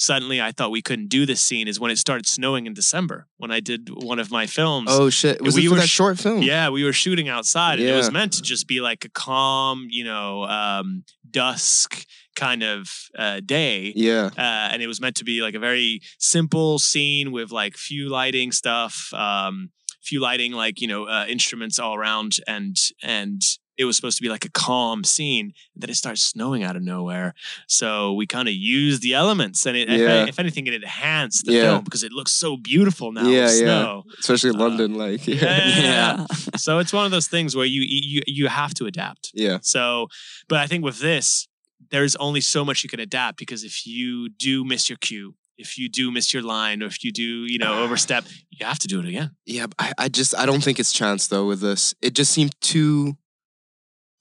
[0.00, 3.26] suddenly I thought we couldn't do this scene is when it started snowing in December
[3.36, 4.88] when I did one of my films.
[4.92, 5.42] Oh shit!
[5.42, 6.42] Was We it for were that sh- short film?
[6.42, 9.86] Yeah, we were shooting outside, and it was meant to just be like a calm,
[9.90, 12.06] you know, um, dusk
[12.36, 13.92] kind of uh, day.
[13.96, 14.30] Yeah.
[14.38, 18.08] Uh, and it was meant to be like a very simple scene with like few
[18.08, 19.70] lighting stuff, um,
[20.02, 23.42] few lighting like you know uh, instruments all around, and and
[23.78, 25.52] it was supposed to be like a calm scene.
[25.74, 27.34] And then it starts snowing out of nowhere,
[27.68, 30.22] so we kind of used the elements, and it, Yeah.
[30.24, 31.62] if, if anything, it enhanced the Yeah.
[31.62, 33.28] film because it looks so beautiful now.
[33.28, 34.00] Yeah, with yeah.
[34.18, 36.26] Especially Uh, London, like Yeah, yeah, yeah, yeah.
[36.30, 36.56] Yeah.
[36.56, 39.30] so it's one of those things where you you you have to adapt.
[39.34, 39.58] yeah.
[39.62, 40.08] So,
[40.48, 41.46] but I think with this,
[41.90, 45.78] there's only so much you can adapt because if you do miss your cue, if
[45.78, 48.88] you do miss your line, or if you do, you know, overstep, you have to
[48.88, 49.30] do it again.
[49.46, 51.94] Yeah, I, I just I don't think it's chance though with this.
[52.02, 53.16] It just seemed too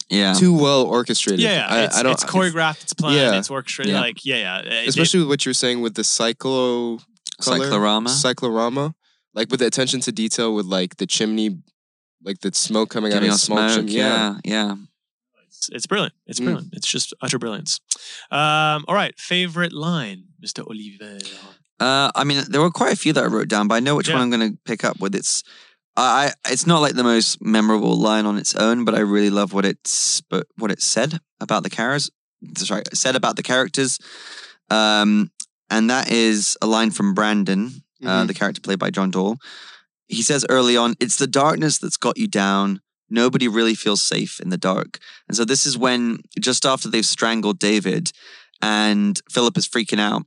[0.10, 0.34] Yeah.
[0.34, 1.41] too well orchestrated.
[1.41, 1.67] Yeah, yeah.
[1.76, 2.13] I, it's, I don't.
[2.13, 3.38] it's choreographed, it's planned, Yeah.
[3.38, 3.93] it's orchestrated.
[3.93, 4.00] Yeah.
[4.02, 4.60] Like, yeah, yeah.
[4.60, 7.02] It- it- especially what you're saying with the cyclo
[7.41, 8.10] color, Cyclorama.
[8.10, 8.96] cyclorama,
[9.34, 11.58] like with the attention to detail with like the chimney,
[12.24, 13.76] like the smoke coming Giving out of the small smoke.
[13.78, 13.93] chimney.
[13.98, 14.38] Yeah.
[14.46, 14.76] Yeah.
[15.46, 16.13] it's, it's brilliant.
[16.26, 16.46] It's Mm.
[16.46, 16.74] brilliant.
[16.74, 17.80] It's just utter brilliance.
[18.32, 20.65] Um, all right, favorite line, Mr.
[20.67, 21.20] Oliver.
[21.80, 23.96] Uh, I mean, there were quite a few that I wrote down, but I know
[23.96, 24.15] which Yeah.
[24.15, 25.13] one I'm going to pick up with.
[25.13, 25.43] It's,
[25.97, 29.29] I, I- it's not like the most memorable line on its own, but I really
[29.29, 32.12] love what it's, but what it said about the characters.
[32.57, 33.97] Sorry, said about the characters,
[34.69, 35.31] um,
[35.69, 38.27] and that is a line from Brandon, uh, Mhm.
[38.27, 39.38] the character played by John Dall.
[40.07, 44.39] He says early on, "It's the darkness that's got you down." Nobody really feels safe
[44.39, 44.99] in the dark.
[45.27, 48.12] And so this is when, just after they've strangled David
[48.62, 50.25] and Philip is freaking out,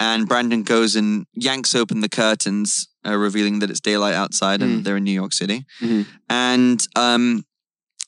[0.00, 4.80] and Brandon goes and yanks open the curtains, uh, revealing that it's daylight outside and
[4.80, 4.84] Mm.
[4.84, 5.64] they're in New York City.
[5.80, 6.06] Mhm.
[6.28, 7.44] And um,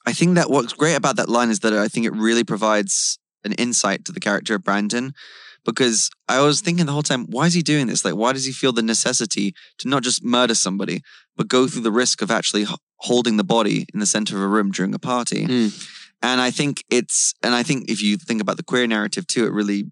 [0.06, 3.18] I think that what's great about that line is that I think it really provides
[3.44, 5.12] an insight to the character of Brandon.
[5.62, 8.02] Because I was thinking the whole time, why is he doing this?
[8.02, 11.02] Like, why does he feel the necessity to not just murder somebody,
[11.36, 14.48] but go through the risk of actually holding the body in the center of a
[14.48, 15.44] room during a party?
[15.46, 15.86] Mm.
[16.22, 19.44] And I think it's, and I think if you think about the queer narrative too,
[19.44, 19.84] it really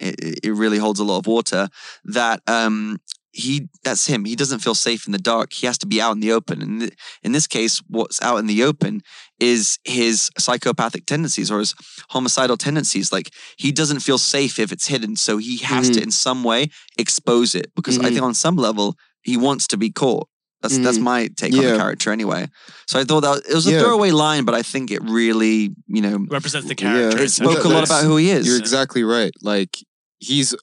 [0.00, 1.68] it, it really holds a lot of water.
[2.04, 2.98] That um,
[3.32, 4.24] he that's him.
[4.24, 5.52] He doesn't feel safe in the dark.
[5.52, 6.62] He has to be out in the open.
[6.62, 9.02] And th- in this case, what's out in the open
[9.38, 11.74] is his psychopathic tendencies or his
[12.10, 13.12] homicidal tendencies.
[13.12, 16.70] Like he doesn't feel safe if it's hidden, so he has to in some way
[16.98, 18.08] expose it because I Mhm.
[18.08, 20.26] think on some level he wants to be caught.
[20.62, 21.02] That's that's Mhm.
[21.02, 22.48] my take on the character anyway.
[22.86, 23.80] So I thought that it was a Yeah.
[23.80, 27.16] throwaway line, but I think it really, you know, Represents the character.
[27.18, 28.46] It it spoke a lot about who he is.
[28.46, 29.32] You're exactly right.
[29.40, 29.78] Like
[30.20, 30.54] he's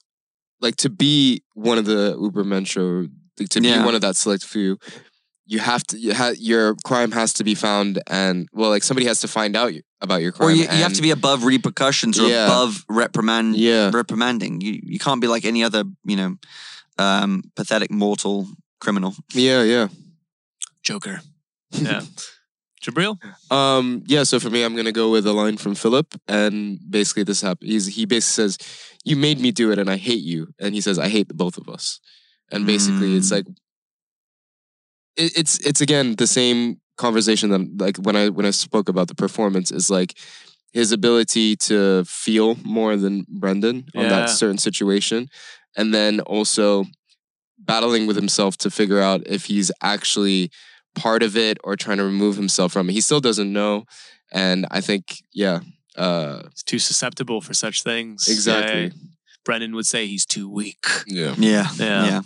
[0.60, 3.78] like to be one of the Ubermensch or like, to Yeah.
[3.80, 4.78] be one of that select few.
[5.46, 5.98] You have to.
[5.98, 9.56] You ha- your crime has to be found, and well, like somebody has to find
[9.56, 10.48] out about your crime.
[10.48, 12.46] or you, you have to be above repercussions or Yeah.
[12.46, 13.90] above reprimand Yeah.
[13.92, 14.60] reprimanding.
[14.60, 16.36] You you can't be like any other, you know,
[16.98, 18.46] um, pathetic mortal
[18.80, 19.14] criminal.
[19.32, 19.62] Yeah.
[19.62, 19.88] Yeah.
[20.82, 21.20] Joker.
[21.70, 22.02] Yeah.
[22.82, 23.18] Jabriel?
[23.50, 27.24] Um, yeah, so for me, I'm gonna go with a line from Philip, and basically
[27.24, 27.70] this happened.
[27.70, 28.58] He's he basically says,
[29.04, 31.34] "You made me do it, and I hate you," and he says, "I hate the
[31.34, 32.00] both of us,"
[32.52, 33.32] and basically it's Mm.
[33.36, 33.46] like,
[35.16, 39.08] it, it's it's again the same conversation that like when I when I spoke about
[39.08, 40.14] the performance is like
[40.72, 44.08] his ability to feel more than Brandon on Yeah.
[44.20, 45.28] that certain situation,
[45.76, 46.84] and then also
[47.58, 50.50] battling with himself to figure out if he's actually
[50.94, 52.92] part of it or trying to remove himself from it.
[52.92, 53.84] He still doesn't know.
[54.32, 55.60] And I think, yeah,
[55.96, 58.26] uh, He's too susceptible for such things.
[58.28, 58.84] exactly.
[58.84, 58.90] Yeah.
[59.44, 60.84] Brandon would say he's too weak.
[61.06, 61.34] Yeah.
[61.38, 62.04] Yeah, Yeah.
[62.06, 62.20] yeah.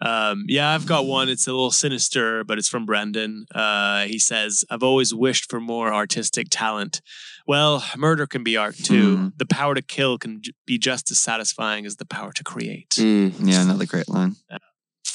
[0.00, 1.28] Um, yeah, I've got one.
[1.28, 3.46] It's a little sinister, but it's from Brandon.
[3.54, 7.00] Uh, he says, I've always wished for more artistic talent.
[7.46, 9.16] Well, murder can be art too.
[9.16, 9.28] Hmm.
[9.36, 12.90] The power to kill can j- be just as satisfying as the power to create.
[12.90, 13.34] Mm.
[13.40, 14.36] Yeah, another great line.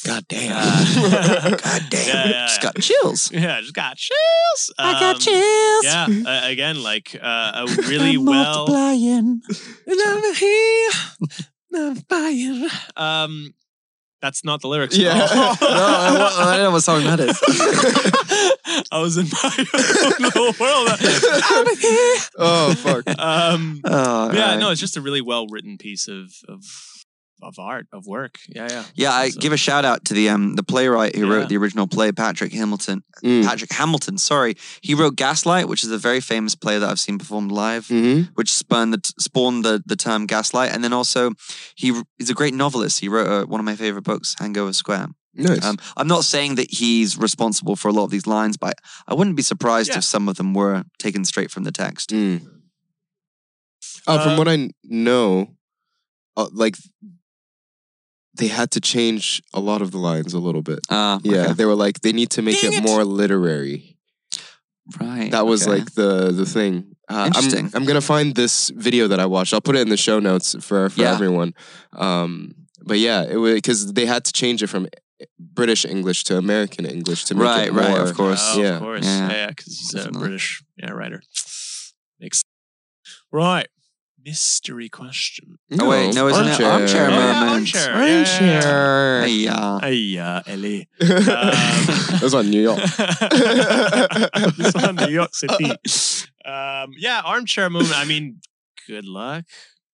[0.06, 0.52] God damn.
[0.56, 3.32] Uh, God damn, Yeah, yeah, just got chills.
[3.32, 4.74] Yeah, just got chills.
[4.78, 5.84] Um, I got chills.
[5.84, 8.68] Yeah, uh, again, like uh, a really well.
[8.68, 9.42] multiplying.
[9.86, 10.90] Never here,
[11.72, 12.68] never buying.
[12.96, 13.54] Um,
[14.22, 14.98] that's not the lyrics.
[14.98, 15.14] Yeah.
[15.18, 15.26] no,
[15.62, 17.40] I, I don't know what song that is.
[18.92, 19.66] I was in my
[20.36, 20.90] own world.
[20.92, 22.18] I'm here.
[22.38, 23.20] oh, fuck.
[23.20, 24.60] Um, Oh, yeah, right.
[24.60, 26.64] no, it's just a really well written piece of of
[27.42, 28.38] of art of work.
[28.48, 28.84] Yeah, yeah.
[28.96, 31.34] Yeah, I So- give a shout out to the um the playwright who Yeah.
[31.34, 33.04] wrote the original play, Patrick Hamilton.
[33.24, 33.44] Mm.
[33.46, 34.56] Patrick Hamilton, sorry.
[34.82, 38.32] He wrote Gaslight, which is a very famous play that I've seen performed live, Mm-hmm.
[38.36, 40.72] which spawned the spawned the, the term gaslight.
[40.74, 41.32] And then also,
[41.76, 43.00] he he's a great novelist.
[43.00, 45.08] He wrote uh, one of my favorite books, Hangover Square.
[45.36, 45.64] Nice.
[45.64, 48.74] Um, I'm not saying that he's responsible for a lot of these lines, but
[49.08, 50.00] I wouldn't be surprised Yeah.
[50.00, 52.10] if some of them were taken straight from the text.
[52.10, 52.42] Mm.
[54.08, 55.56] Uh, from Uh, what I know,
[56.36, 56.76] uh, like
[58.36, 60.80] they had to change a lot of the lines a little bit.
[60.90, 61.54] Uh, Yeah, okay.
[61.54, 62.84] they were like they need to make it, it.
[62.84, 63.98] more literary.
[65.00, 65.32] right.
[65.32, 65.80] That was okay.
[65.80, 66.96] like the the thing.
[67.10, 67.66] Uh, Interesting.
[67.66, 69.54] I'm, I'm gonna find this video that I watched.
[69.54, 71.14] I'll put it in the show notes for for Yeah.
[71.14, 71.54] everyone.
[71.94, 74.88] Um, but yeah, it was because they had to change it from
[75.40, 78.00] British English to American English to make Right, it right, more.
[78.02, 78.42] of course.
[78.56, 78.76] Oh, Yeah.
[78.76, 79.06] of course.
[79.06, 79.28] Yeah.
[79.30, 81.22] Yeah, yeah, because he's a British yeah writer.
[82.20, 82.44] Makes
[83.32, 83.68] right.
[84.26, 85.58] Mystery question.
[85.80, 86.62] Oh, wait, no, isn't it?
[86.62, 87.76] Armchair yeah, Moments.
[87.76, 87.96] armchair.
[87.96, 88.56] Yeah, yeah, yeah.
[88.56, 89.24] Armchair.
[89.24, 90.88] Hey, uh, Hey, uh, Ellie.
[91.00, 92.80] that was on New York.
[94.58, 95.72] This one, New York City.
[96.46, 98.00] Um, yeah, armchair movement.
[98.00, 98.42] I mean,
[98.88, 99.46] good luck.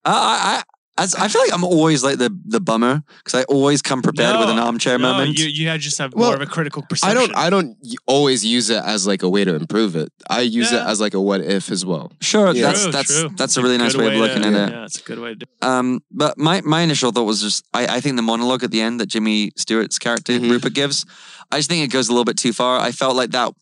[0.06, 0.64] I, I,
[0.98, 4.40] as, I feel like I'm always like the the bummer because I always come prepared
[4.40, 5.38] with an armchair no, moment.
[5.38, 7.18] You, you just have Well, more of a critical perception.
[7.18, 7.36] I don't.
[7.36, 7.78] I don't
[8.08, 10.12] always use it as like a way to improve it.
[10.30, 12.12] I use it as like a what if as well.
[12.22, 12.68] sure, Yeah.
[12.68, 13.30] that's True, that's true.
[13.36, 14.72] that's a really nice good way of looking to, at it.
[14.74, 17.66] Yeah, it's a good way to do Um, but my my initial thought was just
[17.74, 20.50] I, I think the monologue at the end that Jimmy Stewart's character Mhm.
[20.50, 21.06] Rupert gives,
[21.52, 22.80] I just think it goes a little bit too far.
[22.80, 23.54] I felt like that.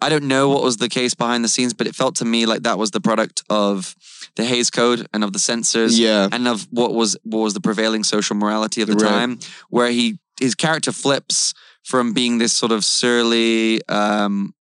[0.00, 2.44] I don't know what was the case behind the scenes, but it felt to me
[2.44, 3.94] like that was the product of
[4.36, 6.28] the Hays Code and of the censors Yeah.
[6.32, 9.08] and of what was what was the prevailing social morality of the Right.
[9.08, 9.38] time,
[9.70, 14.54] where he his character flips from being this sort of surly, um,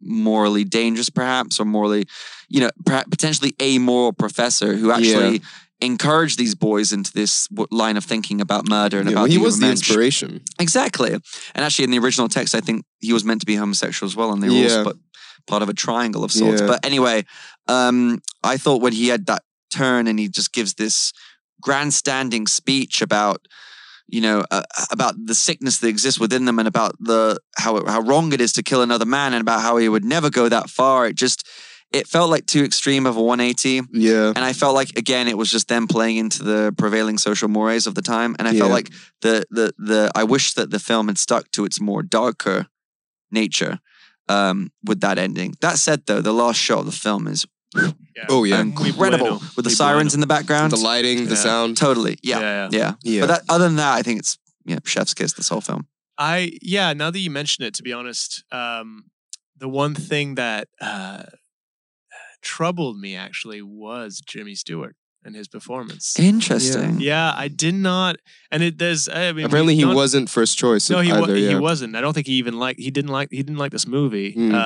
[0.00, 2.06] morally dangerous, perhaps, or morally,
[2.48, 5.42] you know, perhaps potentially amoral professor who actually
[5.80, 9.38] encouraged these boys into this line of thinking about murder and Yeah, about well, he
[9.38, 10.40] was the inspiration.
[10.58, 11.12] Exactly.
[11.12, 14.16] And actually, in the original text, I think he was meant to be homosexual as
[14.16, 14.78] well, and they were Yeah.
[14.78, 14.98] also
[15.46, 16.60] part of a triangle of sorts.
[16.60, 16.66] Yeah.
[16.66, 17.24] But anyway,
[17.68, 21.12] um, I thought when he had that turn and he just gives this
[21.60, 23.46] grandstanding speech about,
[24.06, 28.00] you know, uh, about the sickness that exists within them and about the how how
[28.00, 30.70] wrong it is to kill another man and about how he would never go that
[30.70, 31.06] far.
[31.06, 31.46] It just
[31.92, 33.80] it felt like too extreme of a 180.
[33.92, 34.28] Yeah.
[34.28, 37.86] And I felt like again it was just them playing into the prevailing social mores
[37.86, 38.34] of the time.
[38.38, 41.64] And I felt like the the the I wish that the film had stuck to
[41.64, 42.68] its more darker
[43.30, 43.80] nature
[44.28, 45.54] um, with that ending.
[45.60, 47.46] That said, though, the last shot of the film is
[48.28, 49.40] Oh yeah, incredible bueno.
[49.56, 50.14] with the Muy sirens bueno.
[50.14, 50.72] in the background.
[50.72, 51.36] the lighting, the Yeah.
[51.36, 51.76] sound.
[51.76, 52.92] totally, yeah, yeah, yeah.
[53.02, 53.20] Yeah.
[53.22, 55.34] But that, other than that, I think it's yeah, chef's kiss.
[55.34, 55.86] This whole film.
[56.16, 56.92] I yeah.
[56.94, 59.04] Now that you mention it, to be honest, um,
[59.56, 61.24] the one thing that uh,
[62.42, 66.18] troubled me actually was Jimmy Stewart and his performance.
[66.18, 67.00] Interesting.
[67.00, 68.16] Yeah, I did not,
[68.50, 69.08] and it there's.
[69.08, 70.88] I mean, Apparently, he wasn't first choice.
[70.90, 71.94] No, he either, wa- he wasn't.
[71.96, 74.34] I don't think he even like he didn't like he didn't like this movie.
[74.34, 74.54] Mm.
[74.54, 74.56] Uh,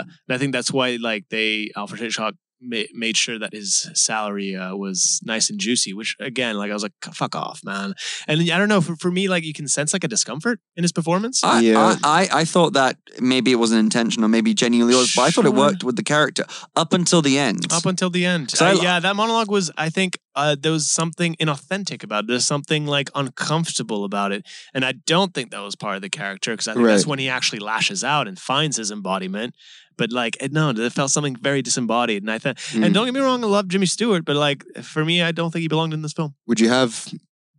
[0.00, 4.54] and I think that's why like they Alfred Hitchcock ma- made sure that his salary
[4.56, 5.92] uh, was nice and juicy.
[5.92, 7.94] Which again, like I was like, fuck off, man.
[8.28, 10.84] And I don't know for, for me, like you can sense like a discomfort in
[10.84, 11.42] his performance.
[11.42, 11.96] I, Yeah.
[12.04, 15.46] I, I, I thought that maybe it wasn't intentional, maybe genuinely was, but I thought
[15.46, 16.44] it worked with the character
[16.76, 17.72] up until the end.
[17.72, 18.50] up until the end.
[18.50, 22.26] So I yeah, that monologue was, I think, uh, there was something inauthentic about it.
[22.28, 24.46] There's something like uncomfortable about it.
[24.74, 27.18] And I don't think that was part of the character because I think that's when
[27.18, 29.54] he actually lashes out and finds his embodiment.
[29.98, 32.22] But like, it, no, there felt something very disembodied.
[32.22, 32.84] And I thought, Mm.
[32.84, 35.50] and don't get me wrong, I love Jimmy Stewart, but like, for me, I don't
[35.50, 36.34] think he belonged in this film.
[36.46, 37.06] Would you have?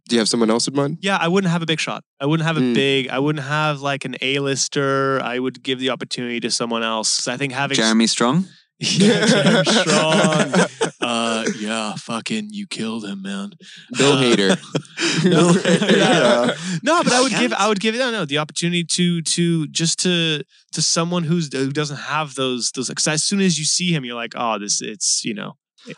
[0.10, 0.98] Do you have someone else in mind?
[1.02, 2.04] Yeah, I wouldn't have a big shot.
[2.20, 2.74] I wouldn't have a Mm.
[2.74, 5.22] big, I wouldn't have like an A-lister.
[5.22, 7.28] I would give the opportunity to someone else.
[7.28, 8.48] I think having Jeremy Strong.
[8.82, 10.54] Yeah, James Strong.
[11.00, 13.52] Uh, yeah, fucking, you killed him, man.
[13.98, 15.24] Bill Uh, Hader.
[15.26, 15.52] no,
[15.88, 16.56] Yeah.
[16.84, 20.00] no, but I would give, I would give, no, no, the opportunity to, to just
[20.00, 22.90] to, to someone who's who doesn't have those, those.
[22.90, 25.58] Because as soon as you see him, you're like, oh, this, it's, you know,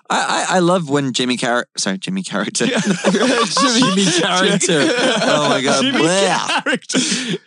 [0.09, 2.65] I, I, I love when Jimmy Carrot, sorry, Jimmy Character.
[2.67, 4.87] Jimmy Character.
[5.25, 5.81] Oh my God.
[5.81, 6.63] Jimmy Blech.
[6.63, 6.97] character.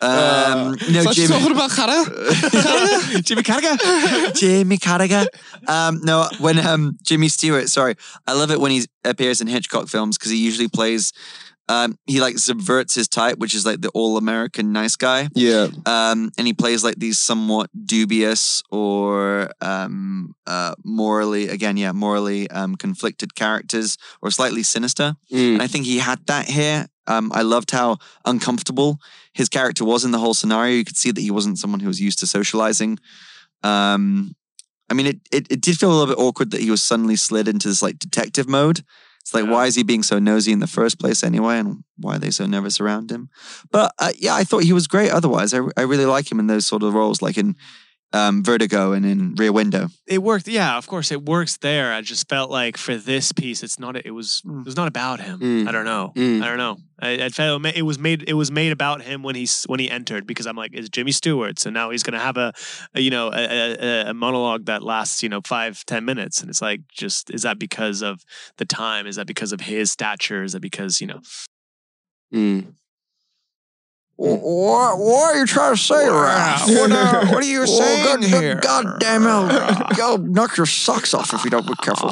[0.03, 1.29] Um, no, Such Jimmy.
[1.29, 2.05] talking about Cara?
[3.22, 4.35] Jimmy Carragher.
[4.35, 5.27] Jimmy Carragher.
[5.66, 7.94] Um, no, when um, Jimmy Stewart, sorry,
[8.27, 11.12] I love it when he appears in Hitchcock films because he usually plays,
[11.68, 15.29] um, he like subverts his type, which is like the all American nice guy.
[15.35, 15.68] Yeah.
[15.85, 22.48] Um, and he plays like these somewhat dubious or um, uh, morally, again, yeah, morally
[22.50, 25.16] um, conflicted characters or slightly sinister.
[25.33, 25.55] Mm.
[25.55, 26.87] And I think he had that here.
[27.09, 29.00] Um, I loved how uncomfortable
[29.33, 30.74] his character was in the whole scenario.
[30.76, 32.98] You could see that he wasn't someone who was used to socializing.
[33.62, 34.35] Um,
[34.88, 37.16] I mean, it, it it did feel a little bit awkward that he was suddenly
[37.16, 38.83] slid into this like detective mode.
[39.26, 39.50] It's like, Yeah.
[39.50, 41.58] why is he being so nosy in the first place anyway?
[41.58, 43.28] And why are they so nervous around him?
[43.72, 45.52] But uh, yeah, I thought he was great otherwise.
[45.52, 47.56] I, I really like him in those sort of roles, like in
[48.16, 49.88] um, Vertigo and in Rear Window.
[50.07, 50.48] it worked.
[50.48, 51.92] Yeah, of course, it works there.
[51.92, 53.96] I just felt like for this piece, it's not.
[53.96, 54.42] It was.
[54.46, 54.61] Mm.
[54.61, 55.38] It was not about him.
[55.40, 55.68] Mm.
[55.68, 56.12] I don't know.
[56.16, 56.42] Mm.
[56.42, 56.79] I don't know.
[56.98, 58.24] I, I felt it was made.
[58.29, 61.12] It was made about him when he when he entered because I'm like, it's Jimmy
[61.12, 62.52] Stewart, so now he's gonna have a,
[62.94, 66.48] a you know, a, a, a monologue that lasts you know five ten minutes, and
[66.48, 68.22] it's like, just is that because of
[68.57, 69.07] the time?
[69.07, 70.42] Is that because of his stature?
[70.42, 71.20] Is that because you know?
[72.33, 72.74] Mm.
[74.16, 76.74] What, what are you trying to say, Raph?
[76.74, 78.57] What, uh, what are you saying here?
[78.57, 79.96] God damn it.
[79.96, 82.11] Go knock your socks off if you don't be careful.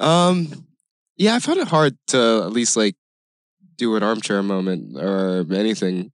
[0.00, 0.66] um,
[1.16, 2.94] yeah, I found it hard to at least like
[3.76, 6.12] do an armchair moment or anything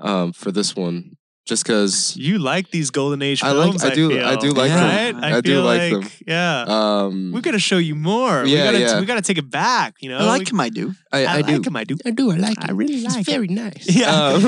[0.00, 2.16] um, for this one, just because.
[2.16, 3.84] You like these golden age I like- films?
[3.84, 5.12] I do- I do like right?
[5.12, 5.24] them.
[5.24, 6.08] I do feel like them.
[6.26, 6.64] Yeah.
[6.68, 8.42] Um, we gotta show you more.
[8.44, 9.00] we Yeah, gotta, yeah.
[9.00, 9.94] we gotta take it back.
[10.00, 10.94] You know, I like We- him, I do.
[11.12, 11.62] I, I, like do.
[11.68, 11.76] him.
[11.76, 11.96] I do.
[12.06, 12.30] I do.
[12.30, 12.74] I like I it.
[12.74, 13.84] really It's like very nice.
[13.88, 14.10] Yeah.
[14.14, 14.42] Um,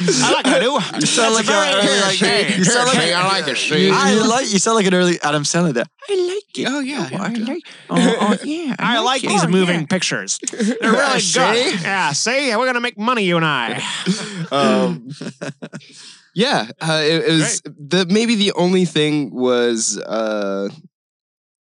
[0.00, 0.78] I like I do.
[1.00, 3.56] You sound like a early, like, you sound like, I like it.
[3.56, 3.90] See?
[3.92, 5.84] I like, you sound like an early Adam Sandler there.
[6.08, 6.66] I like it.
[6.68, 8.76] Oh yeah, Oh, I like Oh, oh yeah.
[8.78, 9.50] I like these it.
[9.50, 10.38] moving pictures.
[10.50, 11.80] They're really good.
[11.82, 13.82] Yeah, see, we're gonna make money, you and I.
[14.50, 15.08] um,
[16.34, 20.68] yeah, uh, it, it was the maybe the only thing was uh,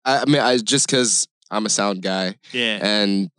[0.03, 3.29] I, I mean I just because I'm a sound guy Yeah, and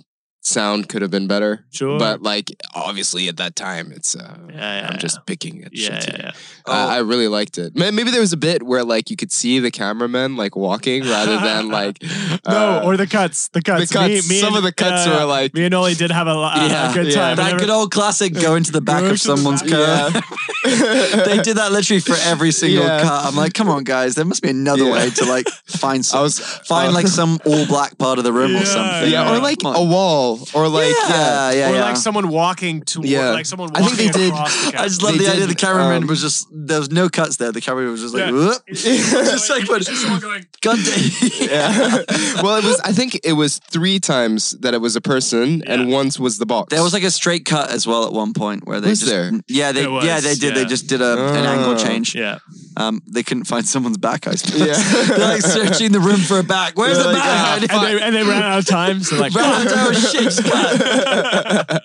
[0.47, 1.99] sound could have been better, sure.
[1.99, 5.99] but like obviously at that time it's uh, yeah, yeah, I'm just picking at yeah,
[5.99, 6.09] shit.
[6.09, 6.21] yeah, here.
[6.27, 6.33] yeah.
[6.67, 6.73] Oh.
[6.73, 7.75] Uh, I really liked it.
[7.75, 11.39] Maybe there was a bit where like you could see the cameraman like walking rather
[11.39, 13.89] than like no, uh, or the cuts, the cuts.
[13.89, 14.29] the cuts.
[14.29, 16.27] Me, me Some and, of the cuts uh, were like Me and Oli did have
[16.29, 17.15] a, lo- a- Yeah, a good yeah.
[17.15, 17.37] time.
[17.37, 20.13] That good old classic go into the back of someone's back.
[20.13, 20.23] car.
[21.25, 23.03] they did that literally for every single Yeah.
[23.03, 23.25] cut.
[23.27, 24.93] I'm like, come on, guys, there must be another Yeah.
[24.93, 28.25] way to like find I some, was find uh, like some all black part of
[28.25, 29.11] the room Yeah, or something.
[29.13, 31.09] yeah, or like a wall or like yeah.
[31.09, 31.85] yeah, yeah, or yeah.
[31.85, 33.31] like someone walking to, Yeah.
[33.31, 36.03] like someone I think they did- the I just love They the idea the cameraman
[36.05, 37.53] um, was just there was no cuts there.
[37.53, 38.33] The cameraman was just like, Yeah.
[38.33, 38.63] whoop.
[38.69, 41.49] It's just like, but, someone going, God damn.
[41.51, 42.03] yeah.
[42.43, 42.81] well, it was.
[42.81, 46.47] I think it was three times that it was a person, and once was the
[46.47, 46.71] box.
[46.71, 49.11] There was like a straight cut as well at one point where they Was just
[49.13, 49.33] there?
[49.49, 51.77] yeah they was, yeah they did they just did a, an angle Oh.
[51.77, 52.15] change.
[52.15, 52.39] yeah.
[52.77, 54.27] Um, they couldn't find someone's back.
[54.27, 54.61] I suppose.
[54.67, 54.75] Yeah.
[55.07, 56.77] They're like searching the room for a back.
[56.77, 57.71] Where's They're the like, back?
[57.71, 59.95] ah, And they, and they ran out of time, so like, Ran out of time,
[60.13, 61.83] shit, just cut.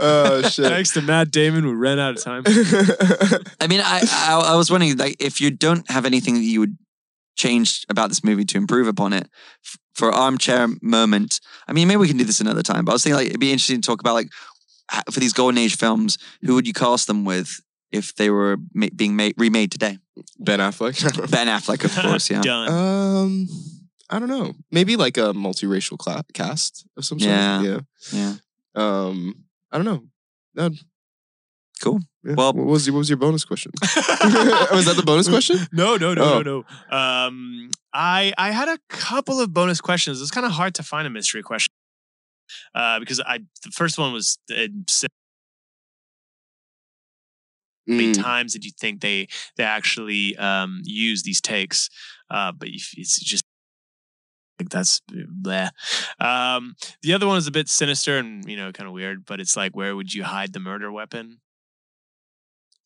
[0.00, 0.66] oh shit.
[0.66, 2.42] Thanks to Matt Damon, we ran out of time.
[3.60, 6.60] I mean, I, I I was wondering like if you don't have anything that you
[6.60, 6.76] would
[7.36, 9.28] change about this movie to improve upon it
[9.64, 11.40] f- for armchair moment.
[11.68, 12.84] I mean, maybe we can do this another time.
[12.84, 14.28] But I was thinking like it'd be interesting to talk about like
[14.92, 17.60] h- for these golden age films, who would you cast them with
[17.92, 19.98] if they were ma- being made remade today?
[20.38, 20.96] ben Affleck.
[21.30, 22.28] Ben Affleck, of course.
[22.30, 22.40] Yeah.
[22.42, 22.68] Done.
[22.68, 23.48] um,
[24.10, 24.54] I don't know.
[24.70, 27.30] Maybe like a multiracial cla- cast of some sort.
[27.30, 27.62] Yeah.
[27.62, 27.80] Yeah.
[28.12, 28.34] Yeah.
[28.74, 30.02] Um, I don't know.
[30.54, 30.78] That'd-
[31.80, 32.00] Cool.
[32.24, 32.34] yeah.
[32.34, 33.70] Well- what was your, what was your bonus question?
[33.82, 35.58] was that the bonus question?
[35.72, 36.42] No, no, no, Oh.
[36.42, 36.96] no, no.
[36.96, 40.20] Um, I I had a couple of bonus questions.
[40.20, 41.72] It's kind of hard to find a mystery question
[42.74, 45.06] uh, because I the first one was uh, so
[47.88, 51.88] many Mm, times did you think they they actually um, use these takes?
[52.30, 53.42] Uh, but it's just
[54.60, 55.70] like that's bleh.
[56.20, 59.40] Um, the other one is a bit sinister and you know kind of weird, but
[59.40, 61.40] it's like where would you hide the murder weapon?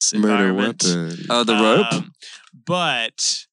[0.01, 1.17] This murder weapon.
[1.31, 1.93] Oh, the rope.
[1.93, 2.13] Um,
[2.67, 3.47] but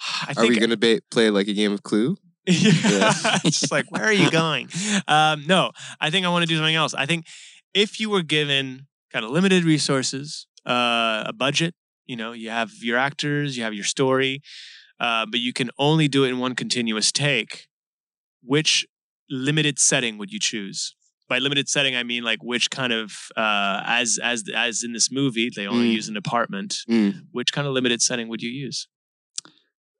[0.00, 2.16] I Are we gonna ba- play like a game of Clue?
[2.46, 3.12] yeah.
[3.44, 4.68] it's just like, where are you going?
[5.06, 6.94] Um, no, I think I want to do something else.
[6.94, 7.26] I think
[7.74, 11.74] if you were given kind of limited resources, uh, a budget,
[12.06, 14.40] you know, you have your actors, you have your story,
[15.00, 17.66] uh, but you can only do it in one continuous take.
[18.42, 18.86] Which
[19.30, 20.94] limited setting would you choose?
[21.28, 25.10] By limited setting, I mean like which kind of uh, as as as in this
[25.12, 25.92] movie, they only Mm.
[25.94, 26.70] use an apartment.
[26.88, 27.26] Mm.
[27.32, 28.88] Which kind of limited setting would you use?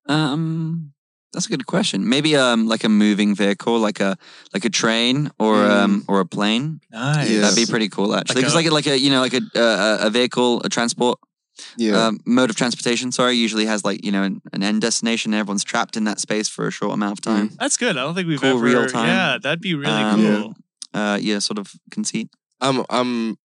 [0.06, 0.92] Um,
[1.32, 2.08] that's a good question.
[2.08, 4.16] Maybe um, like a moving vehicle, like a
[4.54, 6.80] like a train or um or a plane.
[6.90, 7.30] Nice.
[7.30, 7.40] Yeah.
[7.42, 8.36] That'd be pretty cool, actually.
[8.40, 11.18] Because a- like, a, like a you know like a uh, a vehicle, a transport
[11.76, 12.06] Yeah.
[12.06, 13.12] um, mode of transportation.
[13.12, 15.32] Sorry, usually has like you know an, an end destination.
[15.34, 17.50] And everyone's trapped in that space for a short amount of time.
[17.58, 17.96] That's good.
[17.98, 18.64] I don't think we've Cool ever.
[18.64, 19.06] real time.
[19.08, 20.54] Yeah, that'd be really Um, cool.
[20.94, 22.28] Uh, yeah, sort of conceit.
[22.60, 23.36] I'm I'm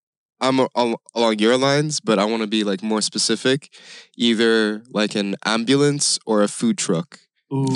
[0.41, 3.69] I'm al- along your lines, but I want to be like more specific,
[4.17, 7.19] either like an ambulance or a food truck.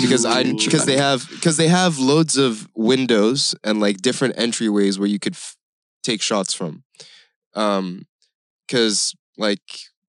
[0.00, 4.98] Because I because they have because they have loads of windows and like different entryways
[4.98, 5.56] where you could f-
[6.02, 6.82] take shots from.
[7.54, 8.06] Um,
[8.66, 9.60] because like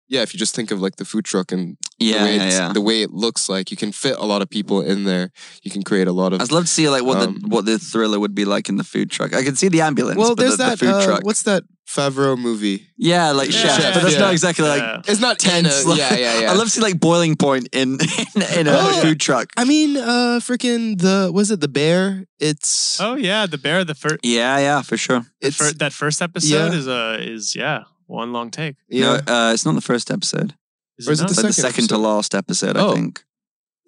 [0.07, 2.49] yeah, if you just think of like the food truck and the Yeah, way yeah,
[2.51, 2.73] yeah.
[2.73, 5.31] the way it looks like, you can fit a lot of people in there.
[5.63, 6.43] You can create a lot of.
[6.43, 8.77] I'd love to see like what Um, the what the thriller would be like in
[8.77, 9.33] the food truck.
[9.35, 10.19] I can see the ambulance.
[10.19, 11.25] well, but there's the, that the food uh, truck.
[11.25, 12.87] what's that Favreau movie?
[12.97, 13.61] Yeah, like Yeah.
[13.77, 14.21] chef, but that's Yeah.
[14.21, 15.03] not exactly like Yeah.
[15.07, 15.85] It's not tense.
[15.85, 16.51] a- like- yeah, yeah, yeah.
[16.51, 17.99] I love to see like boiling point in
[18.35, 19.01] in, in a Oh.
[19.03, 19.51] food truck.
[19.57, 22.25] I mean, uh, freaking the was it the bear?
[22.41, 23.85] It's Oh yeah, the bear.
[23.85, 24.21] The first.
[24.25, 25.27] Yeah, yeah, for sure.
[25.41, 26.79] it's that first episode yeah.
[26.79, 28.77] is a is yeah one long take.
[28.89, 29.21] yeah.
[29.27, 30.55] No, uh, it's not the first episode.
[30.99, 31.29] Is Or is it not?
[31.29, 32.93] the It's like the second second to last episode, Oh.
[32.93, 33.25] I think.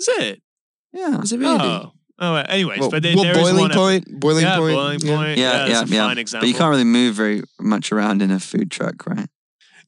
[0.01, 0.43] Is it?
[0.93, 1.21] Yeah.
[1.23, 1.59] Is it really?
[1.61, 1.93] Oh.
[2.19, 2.35] Oh.
[2.35, 3.71] uh, Anyways, Well, but they, well, there is boiling one.
[3.71, 5.17] ep- point, boiling yeah, point, boiling yeah.
[5.17, 5.39] point.
[5.39, 6.09] Yeah, that's yeah, a yeah.
[6.09, 6.43] fine example.
[6.47, 9.29] But you can't really move very much around in a food truck, right?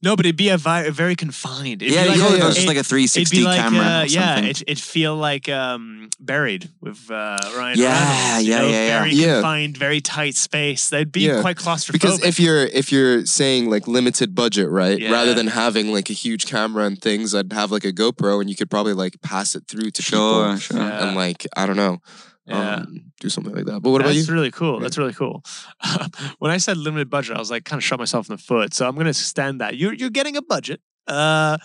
[0.01, 1.81] No, but it'd be a vi- very confined.
[1.81, 3.59] It'd yeah, be you like, know, yeah, it's just like a It'd 360 be like,
[3.59, 7.89] camera uh, or yeah, it, it'd feel like um, buried with uh, Ryan Yeah,
[8.29, 8.45] Reynolds.
[8.45, 8.99] you yeah, know, yeah, yeah.
[8.99, 9.33] Very Yeah.
[9.35, 10.89] confined, very tight space.
[10.89, 11.41] That'd be Yeah.
[11.41, 11.91] quite claustrophobic.
[11.91, 14.97] Because if you're if you're saying like limited budget, right?
[14.99, 15.11] Yeah.
[15.11, 18.49] Rather than having like a huge camera and things, I'd have like a GoPro and
[18.49, 20.77] you could probably like pass it through to sure, people sure.
[20.77, 21.07] Yeah.
[21.07, 22.01] and like I don't know,
[22.49, 22.75] Yeah.
[22.75, 23.81] um, do something like that.
[23.81, 24.21] But what about you?
[24.21, 24.75] That's really cool.
[24.75, 24.83] Yeah.
[24.83, 25.43] That's really cool.
[26.39, 28.73] when I said limited budget, I was like kind of shot myself in the foot.
[28.73, 29.77] So I'm gonna stand that.
[29.77, 30.81] You're you're getting a budget.
[31.07, 31.57] Uh,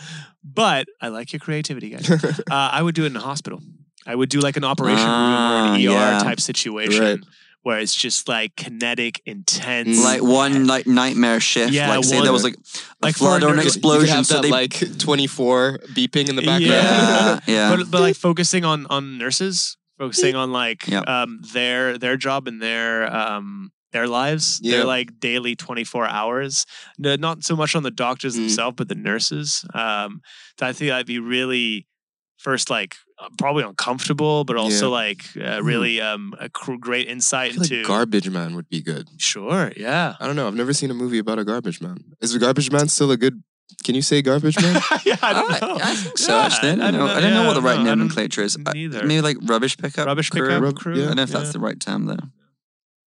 [0.42, 2.08] but I like your creativity, guys.
[2.10, 3.60] uh, I would do it in a hospital.
[4.06, 6.18] I would do like an operation room or an ER yeah.
[6.22, 7.18] type situation Right.
[7.62, 10.02] where it's just like kinetic, intense.
[10.04, 11.72] Like one like nightmare shift.
[11.72, 12.58] Yeah, like say one- there was like a
[13.06, 14.08] like flood for or an nurse- You explosion.
[14.16, 16.62] have so that they like 24 beeping in the background.
[16.66, 17.76] yeah, yeah.
[17.76, 22.60] but but like focusing on on nurses, focusing on like um their their job and
[22.62, 24.78] their um their lives, Yeah.
[24.78, 26.66] their like daily twenty four hours.
[26.98, 28.38] No, not so much on the doctors Mm.
[28.40, 29.64] themselves, but the nurses.
[29.72, 30.20] Um,
[30.58, 31.86] so I think that'd be really
[32.38, 34.92] first like uh, probably uncomfortable, but also Yeah.
[35.04, 37.86] like uh, really um a cr- great insight feel like.
[37.86, 39.08] Garbage Man would be good.
[39.18, 40.14] sure, yeah.
[40.18, 40.48] I don't know.
[40.48, 41.98] I've never seen a movie about a garbage man.
[42.20, 43.42] Is the garbage man still a good?
[43.84, 44.74] Can you say garbage man?
[45.04, 45.78] yeah, I don't I, know.
[45.82, 46.36] I think so.
[46.36, 47.06] Yeah, actually, I don't know.
[47.06, 48.56] I don't yeah, know what the right no, nomenclature is.
[48.66, 49.04] I- neither.
[49.04, 50.06] Maybe like rubbish pickup.
[50.06, 50.46] Rubbish crew?
[50.46, 50.94] pickup Rub- crew.
[50.96, 51.04] yeah.
[51.04, 51.38] I don't know if yeah.
[51.38, 52.16] that's the right term though.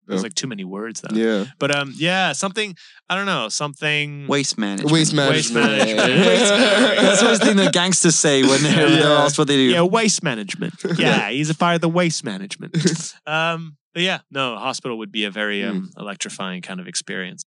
[0.07, 1.15] There's like too many words though.
[1.15, 1.45] yeah.
[1.57, 2.75] But um, yeah, something
[3.09, 4.27] I don't know, something.
[4.27, 4.91] Waste management.
[4.91, 5.65] Waste Waste management.
[5.97, 6.25] management.
[6.27, 7.01] Waste management.
[7.01, 8.99] That's always the thing that gangsters say when they're, Yeah.
[8.99, 9.61] they're asked what they do.
[9.63, 10.75] Yeah, waste management.
[10.99, 12.77] Yeah, he's a fire of the waste management.
[13.25, 15.69] um, but yeah, no, hospital would be a very Hmm.
[15.69, 17.43] um, electrifying kind of experience.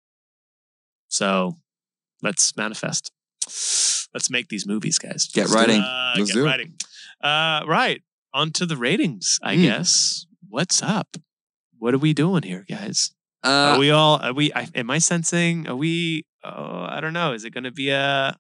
[1.09, 1.57] So
[2.23, 3.11] let's manifest.
[4.15, 5.29] Let's make these movies, guys.
[5.33, 5.81] Get Let's writing.
[5.81, 6.49] Uh, Let's get do it.
[6.49, 6.75] writing.
[7.23, 8.03] Uh, right.
[8.35, 9.63] On to the ratings, I Hmm.
[9.63, 10.27] guess.
[10.49, 11.17] What's up?
[11.79, 13.11] What are we doing here, guys?
[13.45, 14.21] Uh, are we all?
[14.23, 14.53] Are we?
[14.55, 15.67] I, am I sensing?
[15.69, 16.25] Are we?
[16.45, 17.33] Oh, I don't know.
[17.33, 18.37] Is it going to be a?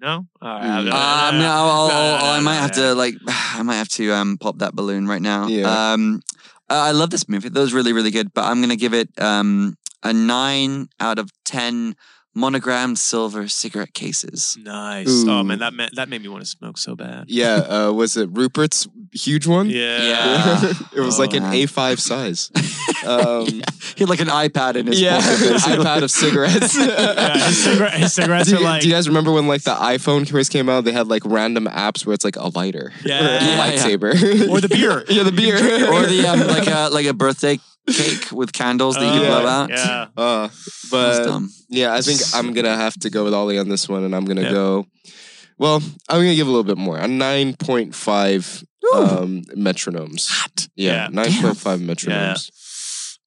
[0.00, 0.26] No.
[0.42, 0.84] All right.
[0.84, 0.90] Mm.
[0.90, 3.88] Uh, I I'll, I'll, No, no, I'll- I might have to like, I might have
[3.90, 5.46] to um pop that balloon right now.
[5.46, 5.92] Yeah.
[5.92, 6.20] Um,
[6.68, 7.48] uh, I love this movie.
[7.48, 8.34] That was really, really good.
[8.34, 11.96] But I'm gonna give it um a nine out of ten
[12.34, 14.56] monogrammed silver cigarette cases.
[14.60, 15.06] Nice.
[15.26, 17.26] Oh man, that ma- that made me want to smoke so bad.
[17.28, 19.70] Yeah, uh, was it Rupert's huge one?
[19.70, 20.02] Yeah.
[20.02, 20.72] Yeah.
[20.96, 21.52] it was Oh, like an man.
[21.54, 22.50] A5 size.
[23.04, 23.60] Um, He
[23.98, 25.38] had like an iPad in his yeah, pocket.
[25.52, 25.84] basically.
[25.84, 26.74] iPad of cigarettes.
[26.74, 28.80] Yeah, his, cigarette, his cigarettes do, are you, like.
[28.80, 30.84] do you guys remember when like the iPhone first came out?
[30.84, 33.20] They had like random apps where it's like a lighter, Yeah.
[33.20, 33.72] or a Yeah, yeah.
[33.76, 35.04] lightsaber, Or the beer.
[35.10, 35.56] yeah, the beer,
[35.92, 37.58] or the um like a like a birthday
[37.92, 39.70] cake with candles that you Oh, could blow out.
[39.70, 40.06] Yeah.
[40.16, 41.50] Uh, That's but dumb.
[41.68, 44.24] yeah, I think I'm gonna have to go with Ollie on this one, and I'm
[44.24, 44.50] gonna Yeah.
[44.52, 44.86] go.
[45.58, 46.98] Well, I'm gonna give a little bit more.
[46.98, 48.64] A nine point five
[48.94, 50.28] um, metronomes.
[50.76, 51.08] Yeah, Yeah.
[51.12, 52.50] nine point five metronomes.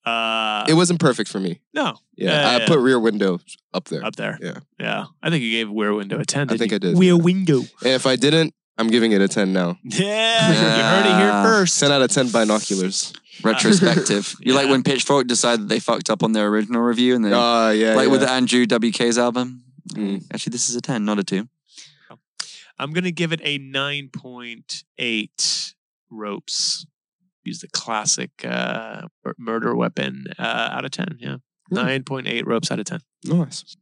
[0.06, 1.60] Uh, It wasn't perfect for me.
[1.74, 1.98] no.
[2.16, 2.68] Yeah, Yeah, I yeah.
[2.68, 3.40] put Rear Window
[3.74, 4.04] up there.
[4.06, 4.40] Up there.
[4.42, 4.60] Yeah.
[4.80, 5.06] Yeah.
[5.22, 6.42] I think you gave Weir Window a 10.
[6.42, 6.76] I didn't think you?
[6.76, 7.22] I did, Weir yeah.
[7.22, 7.58] Window.
[7.60, 9.78] And if I didn't, I'm giving it a ten now.
[9.84, 10.48] Yeah.
[10.50, 11.44] You heard it here Yeah.
[11.44, 11.80] first.
[11.80, 13.12] Ten out of ten binoculars.
[13.44, 14.36] Retrospective.
[14.42, 17.72] You like when Pitchfork decided they fucked up on their original review and they Oh
[17.72, 18.12] yeah, like yeah.
[18.12, 19.64] with the Andrew WK's album.
[19.90, 20.24] Mm.
[20.34, 21.48] Actually, this is a ten, not a two.
[22.80, 25.74] I'm going to give it a 9.8
[26.12, 26.86] ropes.
[27.44, 29.08] Use the classic uh,
[29.38, 31.18] murder weapon uh, out of 10.
[31.20, 31.38] Yeah.
[31.70, 31.78] Hmm.
[31.78, 33.00] 9.8 ropes out of 10.
[33.26, 33.76] Nice.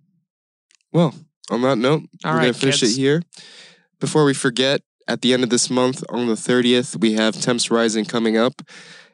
[0.93, 1.13] Well,
[1.49, 2.97] on that note, All we're right, gonna finish kids.
[2.97, 3.21] it here.
[3.99, 7.69] Before we forget, at the end of this month, on the 30th, we have Temps
[7.69, 8.61] Rising coming up.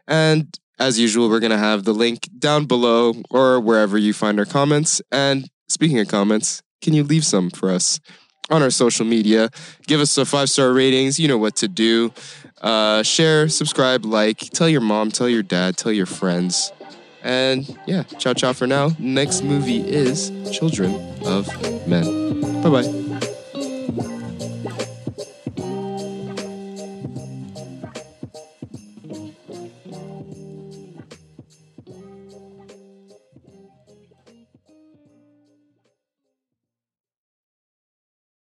[0.07, 4.45] And as usual, we're gonna have the link down below or wherever you find our
[4.45, 5.01] comments.
[5.11, 7.99] And speaking of comments, can you leave some for us
[8.49, 9.49] on our social media?
[9.87, 11.19] Give us a five-star ratings.
[11.19, 12.11] You know what to do.
[12.61, 16.71] Uh, share, subscribe, like, tell your mom, tell your dad, tell your friends.
[17.23, 18.91] And yeah, ciao ciao for now.
[18.97, 20.95] Next movie is Children
[21.25, 21.47] of
[21.87, 22.61] Men.
[22.63, 23.10] Bye bye.